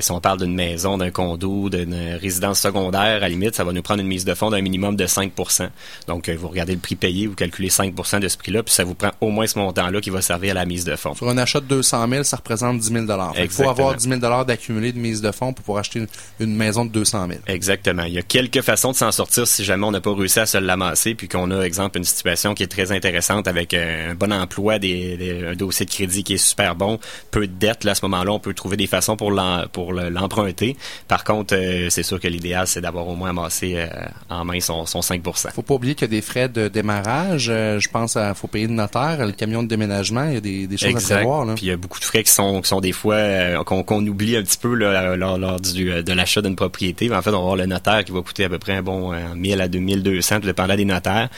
si 0.00 0.10
on 0.10 0.20
parle 0.20 0.38
d'une 0.38 0.54
maison, 0.54 0.98
d'un 0.98 1.10
condo, 1.10 1.70
d'une 1.70 2.16
résidence 2.20 2.60
secondaire, 2.60 3.00
à 3.00 3.18
la 3.18 3.28
limite, 3.28 3.54
ça 3.54 3.64
va 3.64 3.72
nous 3.72 3.82
prendre 3.82 4.00
une 4.00 4.06
mise 4.06 4.24
de 4.24 4.34
fonds 4.34 4.50
d'un 4.50 4.60
minimum 4.60 4.96
de 4.96 5.06
5% 5.06 5.68
Donc, 6.06 6.28
euh, 6.28 6.36
vous 6.38 6.48
regardez 6.48 6.74
le 6.74 6.80
prix 6.80 6.94
payé, 6.94 7.26
vous 7.26 7.34
calculez 7.34 7.68
5% 7.68 8.20
de 8.20 8.28
ce 8.28 8.36
prix-là, 8.36 8.62
puis 8.62 8.74
ça 8.74 8.84
vous 8.84 8.94
prend 8.94 9.10
au 9.20 9.30
moins 9.30 9.46
ce 9.46 9.58
montant-là 9.58 10.00
qui 10.00 10.10
va 10.10 10.22
servir 10.22 10.52
à 10.52 10.54
la 10.54 10.64
mise 10.64 10.84
de 10.84 10.96
fonds. 10.96 11.14
Sur 11.14 11.28
un 11.28 11.38
achat 11.38 11.60
de 11.60 11.66
200 11.66 12.08
000, 12.08 12.22
ça 12.24 12.36
représente 12.36 12.78
10 12.78 12.92
000 12.92 13.06
Il 13.38 13.48
faut 13.48 13.68
avoir 13.68 13.94
10 13.94 14.08
000 14.08 14.44
d'accumulé 14.44 14.92
de 14.92 14.98
mise 14.98 15.20
de 15.20 15.30
fonds 15.32 15.52
pour 15.52 15.64
pouvoir 15.64 15.80
acheter 15.80 16.06
une, 16.40 16.56
maison 16.56 16.84
de 16.84 16.90
200 16.90 17.26
000 17.28 17.40
Exactement. 17.46 18.04
Il 18.04 18.14
y 18.14 18.18
a 18.18 18.22
quelques 18.22 18.62
façons 18.62 18.92
de 18.92 18.96
s'en 18.96 19.12
sortir 19.12 19.46
si 19.46 19.64
jamais 19.64 19.84
on 19.84 19.90
n'a 19.90 20.00
pas 20.00 20.14
réussi 20.14 20.40
à 20.40 20.46
se 20.46 20.58
l'amasser, 20.58 21.14
puis 21.14 21.28
qu'on 21.28 21.50
a, 21.50 21.62
exemple, 21.62 21.98
une 21.98 22.04
situation 22.04 22.54
qui 22.54 22.62
est 22.62 22.68
très 22.68 22.92
intéressante 22.92 23.48
avec 23.48 23.74
un 23.74 24.14
bon 24.14 24.32
emploi, 24.32 24.78
des, 24.78 25.16
un 25.50 25.54
dossier 25.54 25.86
de 25.86 25.90
crédit 25.90 26.24
qui 26.24 26.34
est 26.34 26.38
super 26.38 26.74
bon, 26.74 26.98
peu 27.30 27.46
de 27.46 27.52
dettes, 27.52 27.84
là, 27.84 27.92
à 27.92 27.94
ce 27.94 28.04
moment-là, 28.04 28.32
on 28.32 28.38
peut 28.38 28.54
trouver 28.54 28.76
des 28.76 28.86
façons 28.86 29.16
pour 29.16 29.30
l'emprunter. 29.30 30.76
Par 31.08 31.24
contre, 31.24 31.56
c'est 31.88 32.02
sûr 32.02 32.20
que 32.20 32.28
l'idéal, 32.28 32.66
c'est 32.66 32.80
d'avoir 32.80 33.08
au 33.08 33.14
moins 33.14 33.30
amassé 33.30 33.86
en 34.28 34.44
main 34.44 34.60
son, 34.60 34.86
son 34.86 35.00
5% 35.00 35.52
Faut 35.52 35.62
pas 35.62 35.74
oublier 35.74 35.94
qu'il 35.94 36.08
y 36.08 36.10
a 36.10 36.16
des 36.16 36.22
frais 36.22 36.48
de 36.48 36.68
démarrage. 36.68 37.44
je 37.46 37.88
pense 37.88 38.14
qu'il 38.14 38.34
faut 38.34 38.48
payer 38.48 38.66
le 38.66 38.74
notaire, 38.74 39.24
le 39.24 39.32
camion 39.32 39.62
de 39.62 39.68
déménagement, 39.68 40.24
il 40.24 40.34
y 40.34 40.36
a 40.36 40.40
des, 40.40 40.66
des 40.66 40.76
choses 40.76 41.12
à 41.12 41.16
prévoir. 41.16 41.46
Puis 41.54 41.66
il 41.66 41.68
y 41.68 41.72
a 41.72 41.76
beaucoup 41.76 42.00
de 42.00 42.04
frais 42.04 42.22
qui 42.22 42.32
sont, 42.32 42.60
qui 42.60 42.68
sont 42.68 42.80
des 42.80 42.92
fois 42.92 43.64
qu'on 43.64 44.06
oublie 44.06 44.36
un 44.36 44.42
petit 44.42 44.58
peu 44.58 44.74
là, 44.74 45.16
lors, 45.16 45.38
lors 45.38 45.60
du, 45.60 46.02
de 46.02 46.12
l'achat 46.12 46.42
d'une 46.42 46.56
propriété. 46.56 47.12
en 47.12 47.22
fait, 47.22 47.30
on 47.30 47.32
va 47.32 47.38
avoir 47.38 47.56
le 47.56 47.66
notaire 47.66 48.04
qui 48.04 48.12
va 48.12 48.20
coûter 48.22 48.44
à 48.44 48.48
peu 48.48 48.58
près 48.58 48.74
un 48.74 48.82
bon 48.82 49.12
1000 49.34 49.60
à 49.60 49.68
2200, 49.68 50.40
tout 50.40 50.46
dépendant 50.46 50.76
des 50.76 50.84
notaires. 50.84 51.28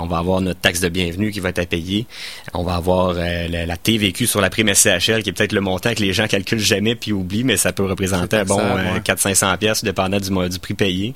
on 0.00 0.06
va 0.06 0.18
avoir 0.18 0.40
notre 0.40 0.60
taxe 0.60 0.80
de 0.80 0.88
bienvenue 0.88 1.30
qui 1.30 1.40
va 1.40 1.50
être 1.50 1.58
à 1.58 1.66
payer. 1.66 2.06
On 2.52 2.62
va 2.62 2.76
avoir 2.76 3.16
la, 3.24 3.76
TVQ 3.76 4.26
sur 4.26 4.40
la 4.40 4.50
prime 4.50 4.72
SCHL 4.72 5.22
qui 5.22 5.30
est 5.30 5.32
peut-être 5.32 5.52
le 5.52 5.60
montant 5.60 5.94
que 5.94 6.00
les 6.00 6.12
gens 6.12 6.26
calculent 6.26 6.58
jamais 6.58 6.94
puis 6.94 7.12
oublient, 7.12 7.44
mais 7.44 7.56
ça 7.56 7.72
peut 7.72 7.84
représenter 7.84 8.36
un 8.38 8.44
bon 8.44 8.60
400-500 9.04 9.58
pièces 9.58 9.84
dépendant 9.84 10.18
du, 10.18 10.30
du 10.48 10.58
prix 10.58 10.74
payé. 10.74 11.14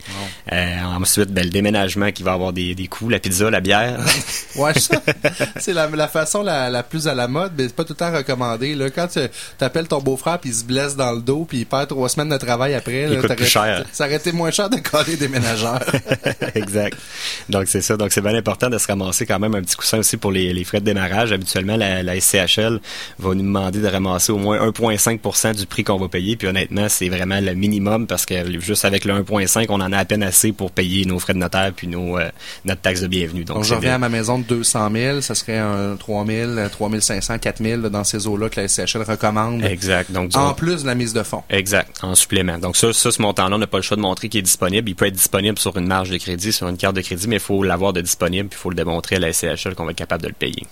ensuite, 0.51 1.31
ben, 1.31 1.45
le 1.45 1.51
déménagement 1.51 2.11
qui 2.13 2.23
va 2.23 2.33
avoir 2.33 2.53
des, 2.53 2.75
des 2.75 2.87
coûts, 2.87 3.09
la 3.09 3.19
pizza, 3.19 3.51
la 3.51 3.61
bière. 3.61 3.99
ouais, 4.57 4.73
c'est 5.59 5.73
la, 5.73 5.89
la, 5.89 6.09
façon 6.09 6.43
la, 6.43 6.71
la, 6.71 6.83
plus 6.83 7.09
à 7.09 7.15
la 7.15 7.29
mode, 7.29 7.53
mais 7.57 7.65
c'est 7.65 7.75
pas 7.75 7.85
tout 7.85 7.93
le 7.93 7.97
temps 7.97 8.13
recommandé. 8.13 8.75
Là, 8.75 8.91
quand 8.91 9.09
tu 9.09 9.21
appelles 9.65 9.89
ton 9.89 10.01
beau-frère 10.01 10.39
puis 10.39 10.51
il 10.51 10.55
se 10.55 10.65
blesse 10.65 10.97
dans 10.97 11.13
le 11.13 11.21
dos 11.21 11.47
puis 11.49 11.59
il 11.59 11.67
perd 11.67 11.89
trois 11.89 12.09
semaines 12.09 12.29
de 12.29 12.37
travail 12.37 12.75
après, 12.75 13.09
il 13.11 13.21
coûte 13.21 13.35
plus 13.35 13.47
cher. 13.47 13.85
ça 13.93 14.07
aurait 14.07 14.17
été 14.17 14.33
moins 14.33 14.51
cher 14.51 14.71
de 14.71 14.77
coller 14.77 15.17
des 15.17 15.29
ménageurs. 15.29 15.83
exact. 16.55 16.99
Donc 17.49 17.67
c'est 17.67 17.83
ça. 17.83 17.97
Donc 17.97 18.13
c'est 18.13 18.21
bien 18.21 18.35
important 18.35 18.69
de 18.69 18.79
se 18.79 18.87
ramasser 18.87 19.27
quand 19.27 19.39
même 19.39 19.55
un 19.55 19.63
petit 19.63 19.77
coussin 19.77 19.99
aussi 19.99 20.17
pour 20.17 20.33
les, 20.33 20.53
les 20.53 20.65
frais 20.65 20.81
de 20.81 20.85
démarrage. 20.85 21.33
Habituellement, 21.33 21.77
la, 21.77 21.98
la, 22.03 22.21
SCHL 22.21 22.81
va 23.19 23.35
nous 23.35 23.43
demander 23.43 23.81
de 23.81 23.87
ramasser 23.87 24.33
au 24.33 24.39
moins 24.39 24.59
1,5% 24.69 25.55
du 25.55 25.67
prix 25.67 25.85
qu'on 25.85 25.99
va 25.99 26.09
payer. 26.09 26.37
Puis 26.37 26.49
honnêtement, 26.49 26.89
c'est 26.89 27.09
vraiment 27.09 27.41
le 27.41 27.55
minimum 27.55 28.07
parce 28.07 28.27
que 28.27 28.59
juste 28.61 28.85
avec 28.85 29.05
le 29.05 29.15
1,5, 29.15 29.67
on 29.69 29.81
en 29.81 29.93
a 29.93 29.99
à 29.99 30.05
peine 30.05 30.23
assez 30.23 30.53
pour 30.53 30.71
payer 30.71 31.05
nos 31.05 31.19
frais 31.19 31.35
de 31.35 31.39
notaire 31.39 31.73
puis 31.75 31.87
nos, 31.87 32.19
euh, 32.19 32.29
notre 32.65 32.81
taxe 32.81 33.01
de 33.01 33.07
bienvenue. 33.07 33.45
Donc, 33.45 33.65
je 33.65 33.75
reviens 33.75 33.95
à 33.95 33.99
ma 33.99 34.09
maison 34.09 34.39
de 34.39 34.45
200 34.45 34.91
000, 34.93 35.21
ça 35.21 35.35
serait 35.35 35.59
un 35.59 35.97
3 35.97 36.27
000, 36.27 36.69
3 36.71 37.01
500, 37.01 37.39
4 37.39 37.63
000 37.63 37.89
dans 37.89 38.05
ces 38.05 38.27
eaux-là 38.27 38.49
que 38.49 38.61
la 38.61 38.69
SCHL 38.69 39.03
recommande. 39.03 39.65
Exact. 39.65 40.11
Donc, 40.13 40.37
en 40.37 40.55
plus 40.55 40.83
de 40.83 40.87
la 40.87 40.95
mise 40.95 41.13
de 41.13 41.23
fonds. 41.23 41.43
Exact. 41.51 41.99
En 42.03 42.15
supplément. 42.15 42.59
Donc 42.59 42.77
ça, 42.77 42.93
ça 42.93 43.11
ce 43.11 43.23
montant-là, 43.23 43.57
on 43.57 43.59
n'a 43.59 43.67
pas 43.67 43.79
le 43.79 43.83
choix 43.83 43.97
de 43.97 44.03
montrer 44.03 44.29
qu'il 44.29 44.41
est 44.41 44.43
disponible. 44.43 44.89
Il 44.89 44.95
peut 44.95 45.07
être 45.07 45.15
disponible 45.15 45.59
sur 45.59 45.77
une 45.77 45.87
marge 45.87 46.11
de 46.11 46.17
crédit, 46.17 46.53
sur 46.53 46.69
une 46.69 46.77
carte 46.77 46.97
de 46.97 47.01
crédit, 47.01 47.29
mais 47.29 47.37
il 47.37 47.41
faut 47.41 47.63
l'avoir 47.63 47.93
de 47.93 48.01
disponible, 48.01 48.49
puis 48.49 48.59
il 48.59 48.63
faut 48.63 48.71
le 48.71 48.77
démontrer 48.77 49.17
à 49.17 49.19
la 49.21 49.33
SCHL 49.33 49.75
qu'on 49.75 49.85
va 49.85 49.93
être 49.93 49.97
capable 49.97 50.23
de 50.23 50.29
le 50.29 50.35
payer. 50.35 50.67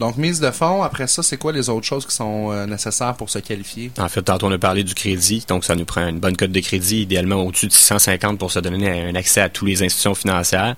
Donc, 0.00 0.16
mise 0.16 0.40
de 0.40 0.50
fonds, 0.50 0.82
après 0.82 1.06
ça, 1.06 1.22
c'est 1.22 1.36
quoi 1.36 1.52
les 1.52 1.68
autres 1.68 1.86
choses 1.86 2.04
qui 2.04 2.14
sont 2.14 2.50
euh, 2.50 2.66
nécessaires 2.66 3.14
pour 3.14 3.30
se 3.30 3.38
qualifier? 3.38 3.92
En 3.98 4.08
fait, 4.08 4.22
tantôt, 4.22 4.46
on 4.48 4.52
a 4.52 4.58
parlé 4.58 4.82
du 4.82 4.94
crédit. 4.94 5.44
Donc, 5.46 5.64
ça 5.64 5.76
nous 5.76 5.84
prend 5.84 6.08
une 6.08 6.18
bonne 6.18 6.36
cote 6.36 6.50
de 6.50 6.60
crédit, 6.60 7.02
idéalement 7.02 7.36
au-dessus 7.36 7.68
de 7.68 7.72
650 7.72 8.38
pour 8.38 8.50
se 8.50 8.58
donner 8.58 9.08
un 9.08 9.14
accès 9.14 9.40
à 9.40 9.48
toutes 9.48 9.68
les 9.68 9.82
institutions 9.82 10.14
financières. 10.14 10.74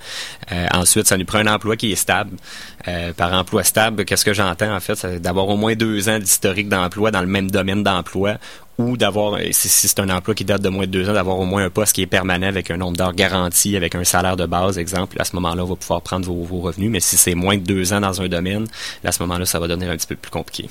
Euh, 0.53 0.67
ensuite, 0.75 1.07
ça 1.07 1.17
nous 1.17 1.25
prend 1.25 1.39
un 1.39 1.47
emploi 1.47 1.77
qui 1.77 1.93
est 1.93 1.97
stable. 1.97 2.37
Euh, 2.89 3.13
par 3.15 3.33
emploi 3.33 3.65
stable, 3.65 4.05
qu'est-ce 4.05 4.25
que 4.25 4.35
j'entends, 4.35 4.75
en 4.75 4.81
fait? 4.81 4.97
C'est 4.97 5.21
d'avoir 5.21 5.49
au 5.49 5.57
moins 5.57 5.75
deux 5.75 6.09
ans 6.09 6.19
d'historique 6.19 6.69
d'emploi 6.69 7.11
dans 7.11 7.21
le 7.21 7.27
même 7.27 7.51
domaine 7.51 7.83
d'emploi 7.83 8.37
ou 8.79 8.97
d'avoir, 8.97 9.39
si, 9.53 9.69
c'est 9.69 10.01
un 10.01 10.11
emploi 10.11 10.35
qui 10.35 10.45
date 10.45 10.63
de 10.63 10.69
moins 10.69 10.87
de 10.87 10.91
deux 10.91 11.09
ans, 11.09 11.15
d'avoir 11.15 11.39
au 11.39 11.45
moins 11.45 11.65
un 11.65 11.71
poste 11.71 11.95
qui 11.95 12.03
est 12.03 12.07
permanent 12.07 12.47
avec 12.47 12.71
un 12.71 12.77
nombre 12.77 12.97
d'heures 12.97 13.15
garanti, 13.15 13.77
avec 13.77 13.95
un 13.95 14.05
salaire 14.05 14.37
de 14.37 14.47
base, 14.47 14.79
exemple. 14.79 15.17
À 15.21 15.25
ce 15.25 15.35
moment-là, 15.37 15.65
on 15.65 15.69
va 15.69 15.77
pouvoir 15.77 16.03
prendre 16.03 16.27
vos, 16.27 16.43
vos 16.45 16.61
revenus. 16.61 16.91
Mais 16.91 17.01
si 17.01 17.17
c'est 17.17 17.35
moins 17.35 17.57
de 17.57 17.63
deux 17.63 17.93
ans 17.93 18.01
dans 18.01 18.21
un 18.21 18.29
domaine, 18.29 18.67
à 19.05 19.13
ce 19.13 19.23
moment-là, 19.23 19.47
ça 19.47 19.59
va 19.59 19.69
devenir 19.69 19.91
un 19.91 19.97
petit 19.97 20.07
peu 20.07 20.17
plus 20.17 20.31
compliqué. 20.31 20.69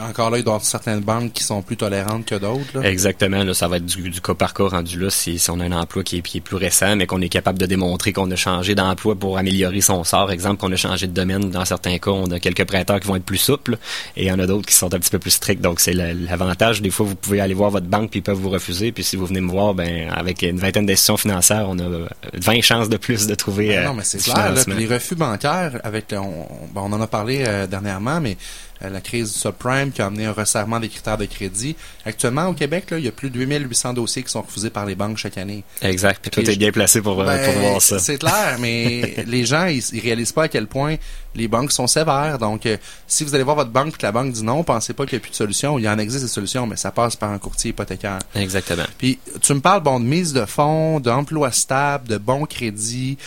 Encore 0.00 0.30
là, 0.30 0.38
il 0.38 0.44
doit 0.44 0.52
y 0.52 0.56
avoir 0.56 0.64
certaines 0.64 1.00
banques 1.00 1.32
qui 1.32 1.44
sont 1.44 1.62
plus 1.62 1.76
tolérantes 1.76 2.26
que 2.26 2.34
d'autres. 2.34 2.84
Exactement. 2.84 3.42
Là, 3.44 3.54
ça 3.54 3.68
va 3.68 3.76
être 3.76 3.86
du, 3.86 4.10
du, 4.10 4.20
cas 4.20 4.34
par 4.34 4.54
cas 4.54 4.68
rendu 4.68 4.98
là 4.98 5.10
si, 5.10 5.38
si 5.38 5.50
on 5.50 5.60
a 5.60 5.64
un 5.64 5.72
emploi 5.72 6.02
qui 6.02 6.18
est, 6.18 6.22
qui 6.22 6.38
est 6.38 6.40
plus 6.40 6.56
récent, 6.56 6.96
mais 6.96 7.06
qu'on 7.06 7.20
est 7.20 7.28
capable 7.28 7.58
de 7.58 7.66
démontrer 7.66 8.12
qu'on 8.12 8.30
a 8.30 8.36
changé 8.36 8.74
d'emploi 8.74 9.14
pour 9.14 9.38
améliorer 9.38 9.80
son 9.80 10.02
sort. 10.04 10.30
Exemple, 10.30 10.60
qu'on 10.60 10.72
a 10.72 10.76
changé 10.76 11.06
de 11.06 11.12
domaine. 11.12 11.50
Dans 11.50 11.64
certains 11.64 11.98
cas, 11.98 12.10
on 12.10 12.30
a 12.30 12.40
quelques 12.40 12.64
prêteurs 12.64 13.00
qui 13.00 13.06
vont 13.06 13.16
être 13.16 13.24
plus 13.24 13.38
souples 13.38 13.78
et 14.16 14.24
il 14.24 14.28
y 14.28 14.32
en 14.32 14.38
a 14.38 14.46
d'autres 14.46 14.66
qui 14.66 14.74
sont 14.74 14.92
un 14.92 14.98
petit 14.98 15.10
peu 15.10 15.18
plus 15.18 15.30
stricts. 15.30 15.60
Donc, 15.60 15.80
c'est 15.80 15.92
l'avantage. 15.94 16.82
Des 16.82 16.90
fois, 16.90 17.06
vous 17.06 17.14
pouvez 17.14 17.40
aller 17.40 17.54
voir 17.54 17.70
votre 17.70 17.86
banque 17.86 18.10
puis 18.10 18.20
ils 18.20 18.22
peuvent 18.22 18.38
vous 18.38 18.50
refuser. 18.50 18.92
Puis 18.92 19.04
si 19.04 19.16
vous 19.16 19.26
venez 19.26 19.40
me 19.40 19.50
voir, 19.50 19.74
ben 19.74 20.10
avec 20.10 20.42
une 20.42 20.58
vingtaine 20.58 20.86
d'institutions 20.86 21.16
financières, 21.16 21.66
on 21.68 21.78
a 21.78 22.08
20 22.34 22.60
chances 22.62 22.88
de 22.88 22.96
plus 22.96 23.26
de 23.26 23.34
trouver. 23.34 23.76
Ah 23.76 23.84
non, 23.84 23.94
mais 23.94 24.04
c'est 24.04 24.18
clair. 24.18 24.54
les 24.66 24.86
refus 24.86 25.14
bancaires, 25.14 25.80
avec 25.84 26.12
on, 26.12 26.46
on, 26.74 26.92
en 26.92 27.00
a 27.00 27.06
parlé 27.06 27.44
euh, 27.46 27.66
dernièrement, 27.66 28.20
mais 28.20 28.36
euh, 28.73 28.73
la 28.90 29.00
crise 29.00 29.32
du 29.32 29.38
subprime 29.38 29.92
qui 29.92 30.02
a 30.02 30.06
amené 30.06 30.26
un 30.26 30.32
resserrement 30.32 30.80
des 30.80 30.88
critères 30.88 31.18
de 31.18 31.26
crédit. 31.26 31.76
Actuellement, 32.04 32.46
au 32.46 32.54
Québec, 32.54 32.90
là, 32.90 32.98
il 32.98 33.04
y 33.04 33.08
a 33.08 33.12
plus 33.12 33.30
de 33.30 33.38
8800 33.38 33.94
dossiers 33.94 34.22
qui 34.22 34.30
sont 34.30 34.42
refusés 34.42 34.70
par 34.70 34.86
les 34.86 34.94
banques 34.94 35.18
chaque 35.18 35.38
année. 35.38 35.64
Exact. 35.82 36.20
Puis 36.22 36.30
toi, 36.30 36.42
t'es 36.42 36.56
bien 36.56 36.72
placé 36.72 37.00
pour, 37.00 37.20
euh, 37.20 37.26
ben, 37.26 37.60
voir 37.60 37.82
ça. 37.82 37.98
C'est 37.98 38.18
clair, 38.18 38.56
mais 38.60 39.14
les 39.26 39.44
gens, 39.44 39.66
ils, 39.66 39.82
ils, 39.92 40.00
réalisent 40.00 40.32
pas 40.32 40.44
à 40.44 40.48
quel 40.48 40.66
point 40.66 40.96
les 41.34 41.48
banques 41.48 41.72
sont 41.72 41.86
sévères. 41.86 42.38
Donc, 42.38 42.66
euh, 42.66 42.76
si 43.06 43.24
vous 43.24 43.34
allez 43.34 43.44
voir 43.44 43.56
votre 43.56 43.70
banque 43.70 43.88
et 43.88 43.98
que 43.98 44.02
la 44.06 44.12
banque 44.12 44.32
dit 44.32 44.42
non, 44.42 44.62
pensez 44.64 44.92
pas 44.92 45.06
qu'il 45.06 45.18
n'y 45.18 45.22
a 45.22 45.22
plus 45.22 45.30
de 45.30 45.36
solution. 45.36 45.78
Il 45.78 45.82
y 45.82 45.88
en 45.88 45.98
existe 45.98 46.24
des 46.24 46.30
solutions, 46.30 46.66
mais 46.66 46.76
ça 46.76 46.90
passe 46.90 47.16
par 47.16 47.30
un 47.30 47.38
courtier 47.38 47.70
hypothécaire. 47.70 48.18
Exactement. 48.34 48.84
Puis, 48.98 49.18
tu 49.40 49.54
me 49.54 49.60
parles, 49.60 49.82
bon, 49.82 50.00
de 50.00 50.04
mise 50.04 50.32
de 50.32 50.44
fonds, 50.44 51.00
d'emploi 51.00 51.52
stable, 51.52 52.08
de 52.08 52.18
bon 52.18 52.46
crédit. 52.46 53.18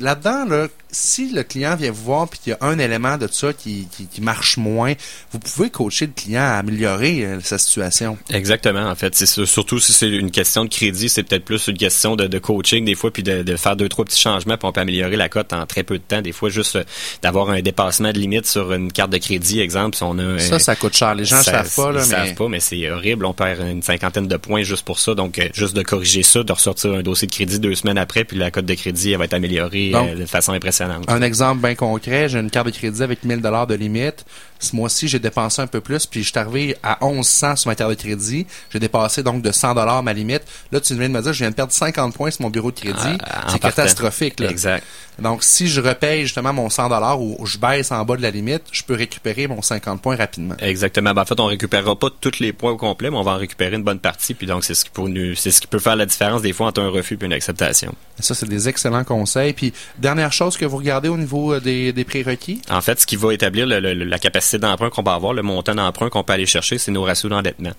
Là-dedans, 0.00 0.44
là, 0.46 0.68
si 0.94 1.30
le 1.30 1.42
client 1.42 1.76
vient 1.76 1.90
vous 1.90 2.04
voir 2.04 2.28
puis 2.28 2.38
qu'il 2.38 2.50
y 2.52 2.54
a 2.54 2.58
un 2.64 2.78
élément 2.78 3.18
de 3.18 3.26
ça 3.26 3.52
qui, 3.52 3.88
qui, 4.10 4.20
marche 4.20 4.56
moins, 4.56 4.94
vous 5.32 5.38
pouvez 5.38 5.68
coacher 5.68 6.06
le 6.06 6.12
client 6.12 6.42
à 6.42 6.58
améliorer 6.58 7.24
euh, 7.24 7.40
sa 7.40 7.58
situation. 7.58 8.16
Exactement, 8.30 8.88
en 8.88 8.94
fait. 8.94 9.14
C'est 9.14 9.26
surtout 9.26 9.78
si 9.80 9.92
c'est 9.92 10.08
une 10.08 10.30
question 10.30 10.64
de 10.64 10.70
crédit, 10.70 11.08
c'est 11.08 11.22
peut-être 11.24 11.44
plus 11.44 11.66
une 11.66 11.76
question 11.76 12.16
de, 12.16 12.38
coaching 12.38 12.84
des 12.84 12.94
fois, 12.94 13.10
puis 13.12 13.22
de, 13.22 13.56
faire 13.56 13.76
deux, 13.76 13.88
trois 13.88 14.04
petits 14.04 14.20
changements, 14.20 14.56
puis 14.56 14.66
on 14.68 14.72
peut 14.72 14.80
améliorer 14.80 15.16
la 15.16 15.28
cote 15.28 15.52
en 15.52 15.66
très 15.66 15.82
peu 15.82 15.98
de 15.98 16.02
temps. 16.02 16.22
Des 16.22 16.32
fois, 16.32 16.48
juste 16.48 16.76
euh, 16.76 16.84
d'avoir 17.22 17.50
un 17.50 17.60
dépassement 17.60 18.12
de 18.12 18.18
limite 18.18 18.46
sur 18.46 18.72
une 18.72 18.92
carte 18.92 19.10
de 19.10 19.18
crédit, 19.18 19.60
exemple, 19.60 19.96
si 19.96 20.02
on 20.02 20.18
a... 20.18 20.38
Ça, 20.38 20.58
ça 20.58 20.76
coûte 20.76 20.96
cher. 20.96 21.14
Les 21.14 21.24
gens 21.24 21.38
ne 21.38 21.42
savent 21.42 21.74
pas. 21.74 21.92
Là, 21.92 22.00
ils 22.00 22.06
savent 22.06 22.34
pas, 22.34 22.48
mais 22.48 22.60
c'est 22.60 22.90
horrible. 22.90 23.24
On 23.24 23.32
perd 23.32 23.60
une 23.60 23.82
cinquantaine 23.82 24.28
de 24.28 24.36
points 24.36 24.62
juste 24.62 24.84
pour 24.84 24.98
ça. 24.98 25.14
Donc, 25.14 25.38
euh, 25.38 25.48
juste 25.54 25.76
de 25.76 25.82
corriger 25.82 26.22
ça, 26.22 26.42
de 26.42 26.52
ressortir 26.52 26.92
un 26.92 27.02
dossier 27.02 27.26
de 27.26 27.32
crédit 27.32 27.58
deux 27.58 27.74
semaines 27.74 27.98
après, 27.98 28.24
puis 28.24 28.36
la 28.36 28.50
cote 28.50 28.66
de 28.66 28.74
crédit, 28.74 29.12
elle 29.12 29.18
va 29.18 29.24
être 29.24 29.34
améliorée 29.34 29.92
de 30.16 30.26
façon 30.26 30.52
impressionnante. 30.52 31.04
Un 31.08 31.22
exemple 31.22 31.62
bien 31.62 31.74
concret, 31.74 32.28
j'ai 32.28 32.38
une 32.38 32.50
carte 32.50 32.66
de 32.66 32.72
crédit 32.72 33.02
avec 33.02 33.24
1000 33.24 33.40
dollars 33.40 33.66
de 33.66 33.74
limite. 33.74 34.24
Ce 34.64 34.74
mois-ci, 34.74 35.08
j'ai 35.08 35.18
dépensé 35.18 35.60
un 35.60 35.66
peu 35.66 35.80
plus, 35.80 36.06
puis 36.06 36.22
je 36.22 36.30
suis 36.30 36.38
arrivé 36.38 36.76
à 36.82 36.98
1100 37.02 37.56
sur 37.56 37.68
ma 37.68 37.74
carte 37.74 37.90
de 37.90 37.94
crédit. 37.94 38.46
J'ai 38.70 38.78
dépassé 38.78 39.22
donc 39.22 39.42
de 39.42 39.52
100 39.52 39.74
dollars 39.74 40.02
ma 40.02 40.12
limite. 40.12 40.42
Là, 40.72 40.80
tu 40.80 40.94
viens 40.94 41.08
de 41.08 41.14
me 41.14 41.20
dire, 41.20 41.32
je 41.32 41.38
viens 41.38 41.50
de 41.50 41.54
perdre 41.54 41.72
50 41.72 42.14
points 42.14 42.30
sur 42.30 42.42
mon 42.42 42.50
bureau 42.50 42.70
de 42.70 42.80
crédit. 42.80 43.18
Ah, 43.22 43.46
c'est 43.48 43.58
catastrophique. 43.58 44.40
Là. 44.40 44.50
Exact. 44.50 44.84
Donc, 45.18 45.44
si 45.44 45.68
je 45.68 45.80
repaye 45.80 46.22
justement 46.22 46.52
mon 46.52 46.68
100 46.68 46.88
dollars 46.88 47.20
ou 47.20 47.46
je 47.46 47.58
baisse 47.58 47.92
en 47.92 48.04
bas 48.04 48.16
de 48.16 48.22
la 48.22 48.30
limite, 48.30 48.62
je 48.72 48.82
peux 48.82 48.94
récupérer 48.94 49.46
mon 49.46 49.62
50 49.62 50.02
points 50.02 50.16
rapidement. 50.16 50.56
Exactement. 50.58 51.14
Ben, 51.14 51.22
en 51.22 51.24
fait, 51.24 51.38
on 51.38 51.46
récupérera 51.46 51.96
pas 51.96 52.08
tous 52.20 52.40
les 52.40 52.52
points 52.52 52.72
au 52.72 52.76
complet, 52.76 53.10
mais 53.10 53.16
on 53.16 53.22
va 53.22 53.32
en 53.32 53.38
récupérer 53.38 53.76
une 53.76 53.84
bonne 53.84 54.00
partie. 54.00 54.34
Puis 54.34 54.46
donc, 54.46 54.64
c'est 54.64 54.74
ce 54.74 54.84
qui 54.84 54.90
peut 54.90 55.04
c'est 55.36 55.50
ce 55.50 55.60
qui 55.60 55.66
peut 55.66 55.78
faire 55.78 55.96
la 55.96 56.06
différence 56.06 56.42
des 56.42 56.52
fois 56.52 56.66
entre 56.68 56.80
un 56.80 56.88
refus 56.88 57.16
et 57.20 57.24
une 57.24 57.32
acceptation. 57.32 57.94
Ça, 58.18 58.34
c'est 58.34 58.48
des 58.48 58.68
excellents 58.68 59.04
conseils. 59.04 59.52
Puis, 59.52 59.72
dernière 59.98 60.32
chose 60.32 60.56
que 60.56 60.64
vous 60.64 60.78
regardez 60.78 61.08
au 61.08 61.16
niveau 61.16 61.54
euh, 61.54 61.60
des, 61.60 61.92
des 61.92 62.04
prérequis? 62.04 62.60
En 62.70 62.80
fait, 62.80 63.00
ce 63.00 63.06
qui 63.06 63.16
va 63.16 63.32
établir 63.34 63.66
la 63.66 64.18
capacité 64.18 64.53
d'emprunt 64.58 64.90
qu'on 64.90 65.02
va 65.02 65.14
avoir, 65.14 65.32
le 65.32 65.42
montant 65.42 65.74
d'emprunt 65.74 66.08
qu'on 66.10 66.22
peut 66.22 66.32
aller 66.32 66.46
chercher, 66.46 66.78
c'est 66.78 66.92
nos 66.92 67.02
ratios 67.02 67.30
d'endettement. 67.30 67.72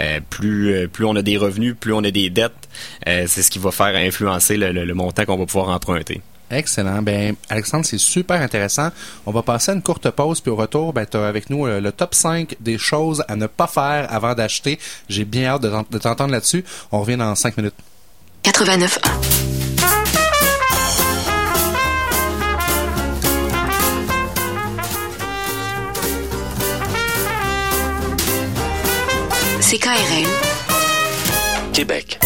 Euh, 0.00 0.20
plus, 0.28 0.72
euh, 0.72 0.88
plus 0.88 1.04
on 1.04 1.16
a 1.16 1.22
des 1.22 1.36
revenus, 1.36 1.74
plus 1.78 1.92
on 1.92 2.04
a 2.04 2.10
des 2.10 2.30
dettes, 2.30 2.68
c'est 3.06 3.42
ce 3.42 3.50
qui 3.50 3.58
va 3.58 3.70
faire 3.70 3.94
influencer 3.96 4.56
le, 4.56 4.72
le 4.72 4.94
montant 4.94 5.24
qu'on 5.24 5.36
va 5.36 5.46
pouvoir 5.46 5.68
emprunter. 5.68 6.20
Excellent. 6.50 7.00
Ben, 7.02 7.36
Alexandre, 7.48 7.84
c'est 7.84 7.98
super 7.98 8.40
intéressant. 8.40 8.88
On 9.24 9.30
va 9.30 9.42
passer 9.42 9.70
à 9.70 9.74
une 9.74 9.82
courte 9.82 10.10
pause, 10.10 10.40
puis 10.40 10.50
au 10.50 10.56
retour, 10.56 10.92
ben, 10.92 11.06
tu 11.06 11.16
as 11.16 11.26
avec 11.26 11.48
nous 11.48 11.66
le 11.66 11.92
top 11.92 12.14
5 12.14 12.56
des 12.58 12.76
choses 12.76 13.24
à 13.28 13.36
ne 13.36 13.46
pas 13.46 13.68
faire 13.68 14.12
avant 14.12 14.34
d'acheter. 14.34 14.78
J'ai 15.08 15.24
bien 15.24 15.46
hâte 15.46 15.62
de 15.62 15.98
t'entendre 15.98 16.32
là-dessus. 16.32 16.64
On 16.90 17.00
revient 17.00 17.16
dans 17.16 17.34
5 17.34 17.56
minutes. 17.56 17.74
89 18.42 18.98
CKRL. 29.70 30.26
Québec. 31.72 32.18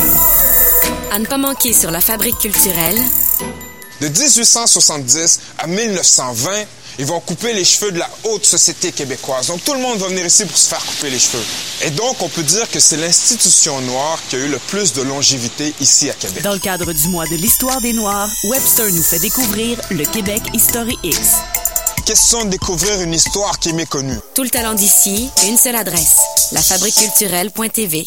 À 1.12 1.18
ne 1.18 1.26
pas 1.26 1.36
manquer 1.36 1.74
sur 1.74 1.90
la 1.90 2.00
fabrique 2.00 2.38
culturelle. 2.38 2.98
De 4.00 4.08
1870 4.08 5.40
à 5.58 5.66
1920, 5.66 6.50
ils 7.00 7.04
vont 7.04 7.20
couper 7.20 7.52
les 7.52 7.66
cheveux 7.66 7.92
de 7.92 7.98
la 7.98 8.08
haute 8.24 8.46
société 8.46 8.92
québécoise. 8.92 9.48
Donc 9.48 9.62
tout 9.62 9.74
le 9.74 9.80
monde 9.80 9.98
va 9.98 10.08
venir 10.08 10.24
ici 10.24 10.46
pour 10.46 10.56
se 10.56 10.70
faire 10.70 10.82
couper 10.86 11.10
les 11.10 11.18
cheveux. 11.18 11.44
Et 11.82 11.90
donc 11.90 12.22
on 12.22 12.30
peut 12.30 12.42
dire 12.42 12.70
que 12.70 12.80
c'est 12.80 12.96
l'institution 12.96 13.78
noire 13.82 14.18
qui 14.30 14.36
a 14.36 14.38
eu 14.38 14.48
le 14.48 14.58
plus 14.58 14.94
de 14.94 15.02
longévité 15.02 15.74
ici 15.82 16.08
à 16.08 16.14
Québec. 16.14 16.42
Dans 16.42 16.54
le 16.54 16.58
cadre 16.58 16.94
du 16.94 17.08
mois 17.08 17.26
de 17.26 17.36
l'histoire 17.36 17.82
des 17.82 17.92
Noirs, 17.92 18.30
Webster 18.44 18.90
nous 18.90 19.02
fait 19.02 19.18
découvrir 19.18 19.78
le 19.90 20.06
Québec 20.06 20.40
History 20.54 20.96
X. 21.02 21.42
question 22.04 22.44
de 22.44 22.50
découvrir 22.50 23.00
une 23.00 23.14
histoire 23.14 23.58
qui 23.58 23.70
est 23.70 23.73
méconnue. 23.73 24.18
Tout 24.34 24.42
le 24.42 24.50
talent 24.50 24.75
d'ici, 24.75 25.30
une 25.49 25.56
seule 25.56 25.76
adresse, 25.76 26.18
lafabriqueculturelle.tv. 26.52 28.06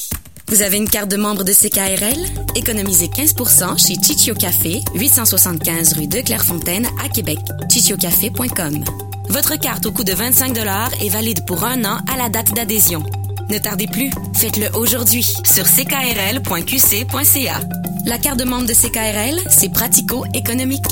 Vous 0.49 0.61
avez 0.61 0.77
une 0.77 0.87
carte 0.87 1.09
de 1.09 1.17
membre 1.17 1.43
de 1.43 1.51
CKRL? 1.51 2.19
Économisez 2.55 3.07
15% 3.07 3.77
chez 3.77 3.95
Chichio 4.01 4.35
Café, 4.35 4.81
875 4.93 5.93
rue 5.93 6.07
de 6.07 6.21
Clairefontaine 6.21 6.87
à 7.03 7.09
Québec. 7.09 7.39
chichiocafé.com. 7.69 8.83
Votre 9.29 9.55
carte 9.57 9.85
au 9.87 9.91
coût 9.91 10.03
de 10.03 10.13
25 10.13 10.55
est 11.01 11.09
valide 11.09 11.45
pour 11.45 11.63
un 11.63 11.83
an 11.83 11.99
à 12.11 12.17
la 12.17 12.29
date 12.29 12.53
d'adhésion. 12.53 13.03
Ne 13.49 13.57
tardez 13.57 13.87
plus, 13.87 14.11
faites-le 14.35 14.69
aujourd'hui 14.75 15.23
sur 15.23 15.65
ckrl.qc.ca. 15.65 17.59
La 18.05 18.17
carte 18.17 18.39
de 18.39 18.45
membre 18.45 18.67
de 18.67 18.73
CKRL, 18.73 19.41
c'est 19.49 19.69
pratico-économique. 19.69 20.85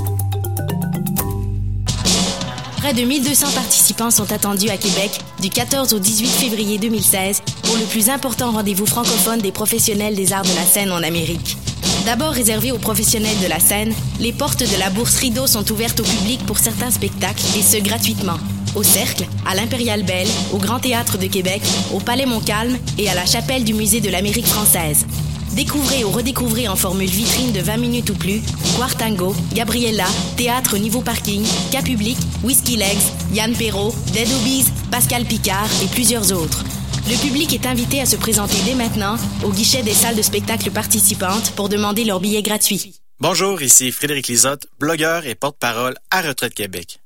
Près 2.85 2.93
de 2.93 3.01
1200 3.01 3.47
participants 3.55 4.11
sont 4.11 4.31
attendus 4.31 4.69
à 4.69 4.77
Québec 4.77 5.19
du 5.41 5.49
14 5.49 5.95
au 5.95 5.97
18 5.97 6.27
février 6.27 6.77
2016 6.77 7.41
pour 7.63 7.77
le 7.77 7.85
plus 7.85 8.11
important 8.11 8.51
rendez-vous 8.51 8.85
francophone 8.85 9.39
des 9.39 9.51
professionnels 9.51 10.13
des 10.13 10.33
arts 10.33 10.43
de 10.43 10.55
la 10.55 10.61
scène 10.61 10.91
en 10.91 11.01
Amérique. 11.01 11.57
D'abord 12.05 12.29
réservé 12.29 12.71
aux 12.71 12.77
professionnels 12.77 13.39
de 13.41 13.47
la 13.47 13.59
scène, 13.59 13.91
les 14.19 14.31
portes 14.31 14.59
de 14.59 14.79
la 14.79 14.91
bourse 14.91 15.17
Rideau 15.17 15.47
sont 15.47 15.71
ouvertes 15.71 15.99
au 15.99 16.03
public 16.03 16.45
pour 16.45 16.59
certains 16.59 16.91
spectacles 16.91 17.41
et 17.57 17.63
ce 17.63 17.77
gratuitement. 17.77 18.37
Au 18.75 18.83
Cercle, 18.83 19.25
à 19.47 19.55
l'Impérial 19.55 20.03
Belle, 20.03 20.27
au 20.53 20.59
Grand 20.59 20.77
Théâtre 20.77 21.17
de 21.17 21.25
Québec, 21.25 21.63
au 21.91 21.99
Palais 21.99 22.27
Montcalm 22.27 22.77
et 22.99 23.09
à 23.09 23.15
la 23.15 23.25
chapelle 23.25 23.63
du 23.63 23.73
Musée 23.73 23.99
de 23.99 24.11
l'Amérique 24.11 24.45
française. 24.45 25.07
Découvrez 25.55 26.03
ou 26.03 26.11
redécouvrez 26.11 26.67
en 26.67 26.75
formule 26.75 27.09
vitrine 27.09 27.53
de 27.53 27.61
20 27.61 27.77
minutes 27.77 28.09
ou 28.09 28.13
plus 28.13 28.41
Quartango, 28.75 29.33
Gabriella, 29.53 30.05
Théâtre 30.35 30.77
Niveau 30.77 31.01
Parking, 31.01 31.45
Cas 31.71 31.81
Public, 31.81 32.17
Whiskey 32.43 32.75
Legs, 32.75 32.99
Yann 33.31 33.55
Perrault, 33.55 33.95
Dead 34.11 34.27
Obies, 34.33 34.65
Pascal 34.91 35.23
Picard 35.23 35.69
et 35.81 35.87
plusieurs 35.87 36.33
autres. 36.33 36.65
Le 37.07 37.15
public 37.21 37.53
est 37.53 37.65
invité 37.65 38.01
à 38.01 38.05
se 38.05 38.17
présenter 38.17 38.57
dès 38.65 38.75
maintenant 38.75 39.15
au 39.45 39.51
guichet 39.51 39.81
des 39.81 39.93
salles 39.93 40.17
de 40.17 40.21
spectacle 40.21 40.71
participantes 40.71 41.51
pour 41.51 41.69
demander 41.69 42.03
leur 42.03 42.19
billet 42.19 42.41
gratuit. 42.41 42.99
Bonjour, 43.21 43.61
ici 43.61 43.93
Frédéric 43.93 44.27
Lisotte, 44.27 44.67
blogueur 44.77 45.25
et 45.25 45.35
porte-parole 45.35 45.95
à 46.11 46.21
Retraite 46.21 46.53
Québec. 46.53 46.99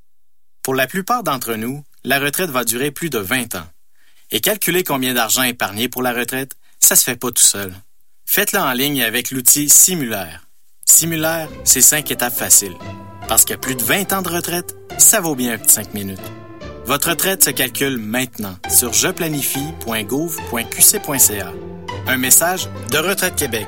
Pour 0.64 0.74
la 0.74 0.88
plupart 0.88 1.22
d'entre 1.22 1.54
nous, 1.54 1.84
la 2.02 2.18
retraite 2.18 2.50
va 2.50 2.64
durer 2.64 2.90
plus 2.90 3.10
de 3.10 3.18
20 3.18 3.54
ans. 3.54 3.68
Et 4.32 4.40
calculer 4.40 4.82
combien 4.82 5.14
d'argent 5.14 5.44
épargner 5.44 5.88
pour 5.88 6.02
la 6.02 6.12
retraite, 6.12 6.56
ça 6.80 6.96
se 6.96 7.04
fait 7.04 7.16
pas 7.16 7.30
tout 7.30 7.42
seul. 7.42 7.72
Faites-le 8.32 8.60
en 8.60 8.70
ligne 8.70 9.02
avec 9.02 9.32
l'outil 9.32 9.68
Simulaire. 9.68 10.46
Simulaire, 10.84 11.48
c'est 11.64 11.80
cinq 11.80 12.12
étapes 12.12 12.32
faciles. 12.32 12.76
Parce 13.26 13.44
qu'à 13.44 13.56
plus 13.56 13.74
de 13.74 13.82
20 13.82 14.12
ans 14.12 14.22
de 14.22 14.28
retraite, 14.28 14.76
ça 14.98 15.20
vaut 15.20 15.34
bien 15.34 15.54
un 15.54 15.58
petit 15.58 15.74
5 15.74 15.94
minutes. 15.94 16.20
Votre 16.84 17.10
retraite 17.10 17.42
se 17.42 17.50
calcule 17.50 17.96
maintenant 17.96 18.54
sur 18.68 18.92
jeplanifie.gouv.qc.ca. 18.92 21.52
Un 22.06 22.16
message 22.18 22.68
de 22.92 22.98
Retraite 22.98 23.34
Québec. 23.34 23.66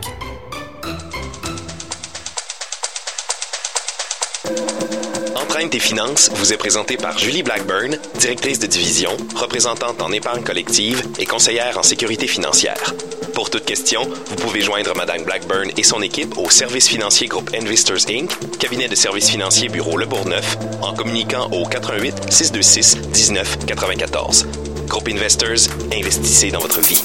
Entraîne 5.62 5.78
tes 5.78 5.86
finances 5.86 6.28
vous 6.34 6.52
est 6.52 6.56
présenté 6.56 6.96
par 6.96 7.16
Julie 7.16 7.44
Blackburn, 7.44 7.96
directrice 8.18 8.58
de 8.58 8.66
division, 8.66 9.16
représentante 9.36 10.02
en 10.02 10.10
épargne 10.10 10.42
collective 10.42 11.00
et 11.20 11.24
conseillère 11.24 11.78
en 11.78 11.84
sécurité 11.84 12.26
financière. 12.26 12.94
Pour 13.32 13.48
toute 13.48 13.64
question, 13.64 14.02
vous 14.02 14.34
pouvez 14.34 14.60
joindre 14.60 14.92
Madame 14.96 15.22
Blackburn 15.22 15.70
et 15.76 15.84
son 15.84 16.02
équipe 16.02 16.36
au 16.36 16.50
service 16.50 16.88
financier 16.88 17.28
groupe 17.28 17.48
Investors 17.54 18.10
Inc., 18.10 18.32
cabinet 18.58 18.88
de 18.88 18.96
services 18.96 19.30
financiers 19.30 19.68
bureau 19.68 19.96
Le 19.96 20.06
Bourgneuf, 20.06 20.56
en 20.80 20.94
communiquant 20.94 21.48
au 21.52 21.64
88 21.64 22.32
626 22.32 22.96
19 23.12 23.58
94. 23.64 24.48
Groupe 24.88 25.06
Investors, 25.06 25.70
investissez 25.92 26.50
dans 26.50 26.58
votre 26.58 26.80
vie. 26.80 27.00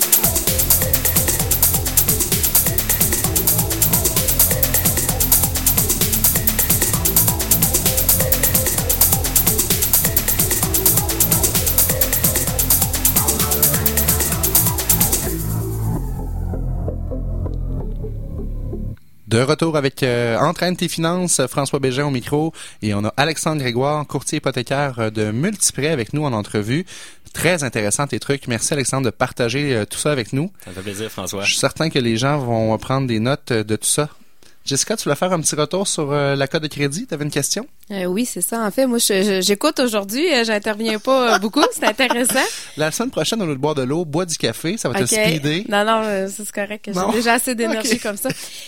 De 19.38 19.44
retour 19.44 19.77
avec 19.77 20.01
euh, 20.01 20.36
Entraîne 20.39 20.75
tes 20.75 20.88
finances, 20.88 21.46
François 21.46 21.77
Bégin 21.77 22.08
au 22.08 22.10
micro 22.10 22.53
et 22.82 22.96
on 22.96 23.06
a 23.06 23.13
Alexandre 23.17 23.62
Grégoire, 23.62 24.08
courtier 24.08 24.39
hypothécaire 24.39 24.98
euh, 24.98 25.10
de 25.12 25.29
Multiprêt 25.29 25.89
avec 25.89 26.13
nous 26.13 26.24
en 26.24 26.34
entrevue. 26.34 26.88
Très 27.36 27.63
intéressant 27.63 28.08
tes 28.08 28.20
trucs. 28.20 28.48
Merci 28.48 28.74
Alexandre 28.74 29.06
de 29.06 29.12
partager 29.12 29.75
euh, 29.75 29.86
tout 29.86 30.00
ça 30.00 30.12
avec 30.12 30.34
nous. 30.34 30.51
Ça 30.63 30.72
me 30.72 30.75
fait 30.77 30.82
plaisir 30.82 31.12
François. 31.12 31.44
Je 31.44 31.51
suis 31.51 31.60
certain 31.60 31.91
que 31.91 32.00
les 32.00 32.17
gens 32.17 32.39
vont 32.39 32.75
prendre 32.79 33.06
des 33.06 33.20
notes 33.20 33.53
de 33.53 33.75
tout 33.75 33.86
ça. 33.86 34.10
Jessica, 34.67 34.97
tu 34.97 35.05
voulais 35.05 35.15
faire 35.15 35.31
un 35.31 35.39
petit 35.39 35.55
retour 35.55 35.88
sur 35.88 36.12
euh, 36.12 36.36
la 36.36 36.45
code 36.45 36.63
de 36.63 36.67
crédit? 36.67 37.07
Tu 37.07 37.13
avais 37.13 37.24
une 37.24 37.31
question? 37.31 37.65
Euh, 37.89 38.03
oui, 38.03 38.25
c'est 38.25 38.42
ça. 38.42 38.65
En 38.65 38.70
fait, 38.70 38.85
moi, 38.85 38.98
j'écoute 39.00 39.79
aujourd'hui. 39.79 40.29
Euh, 40.33 40.44
j'interviens 40.44 41.00
pas 41.00 41.39
beaucoup. 41.39 41.63
C'est 41.72 41.85
intéressant. 41.85 42.44
La 42.75 42.92
semaine 42.92 43.09
prochaine, 43.09 43.42
lieu 43.48 43.55
de 43.55 43.59
boire 43.59 43.75
de 43.75 43.83
l'eau, 43.83 44.03
bois 44.03 44.25
du 44.25 44.37
café. 44.37 44.75
Ça 44.75 44.89
va 44.89 45.00
te 45.00 45.05
speeder. 45.05 45.63
Non, 45.70 45.85
non, 45.85 46.27
c'est 46.27 46.51
correct. 46.51 46.89
J'ai 46.94 47.13
déjà 47.13 47.35
assez 47.35 47.55
d'énergie 47.55 47.98
comme 47.98 48.18
ça. 48.18 48.27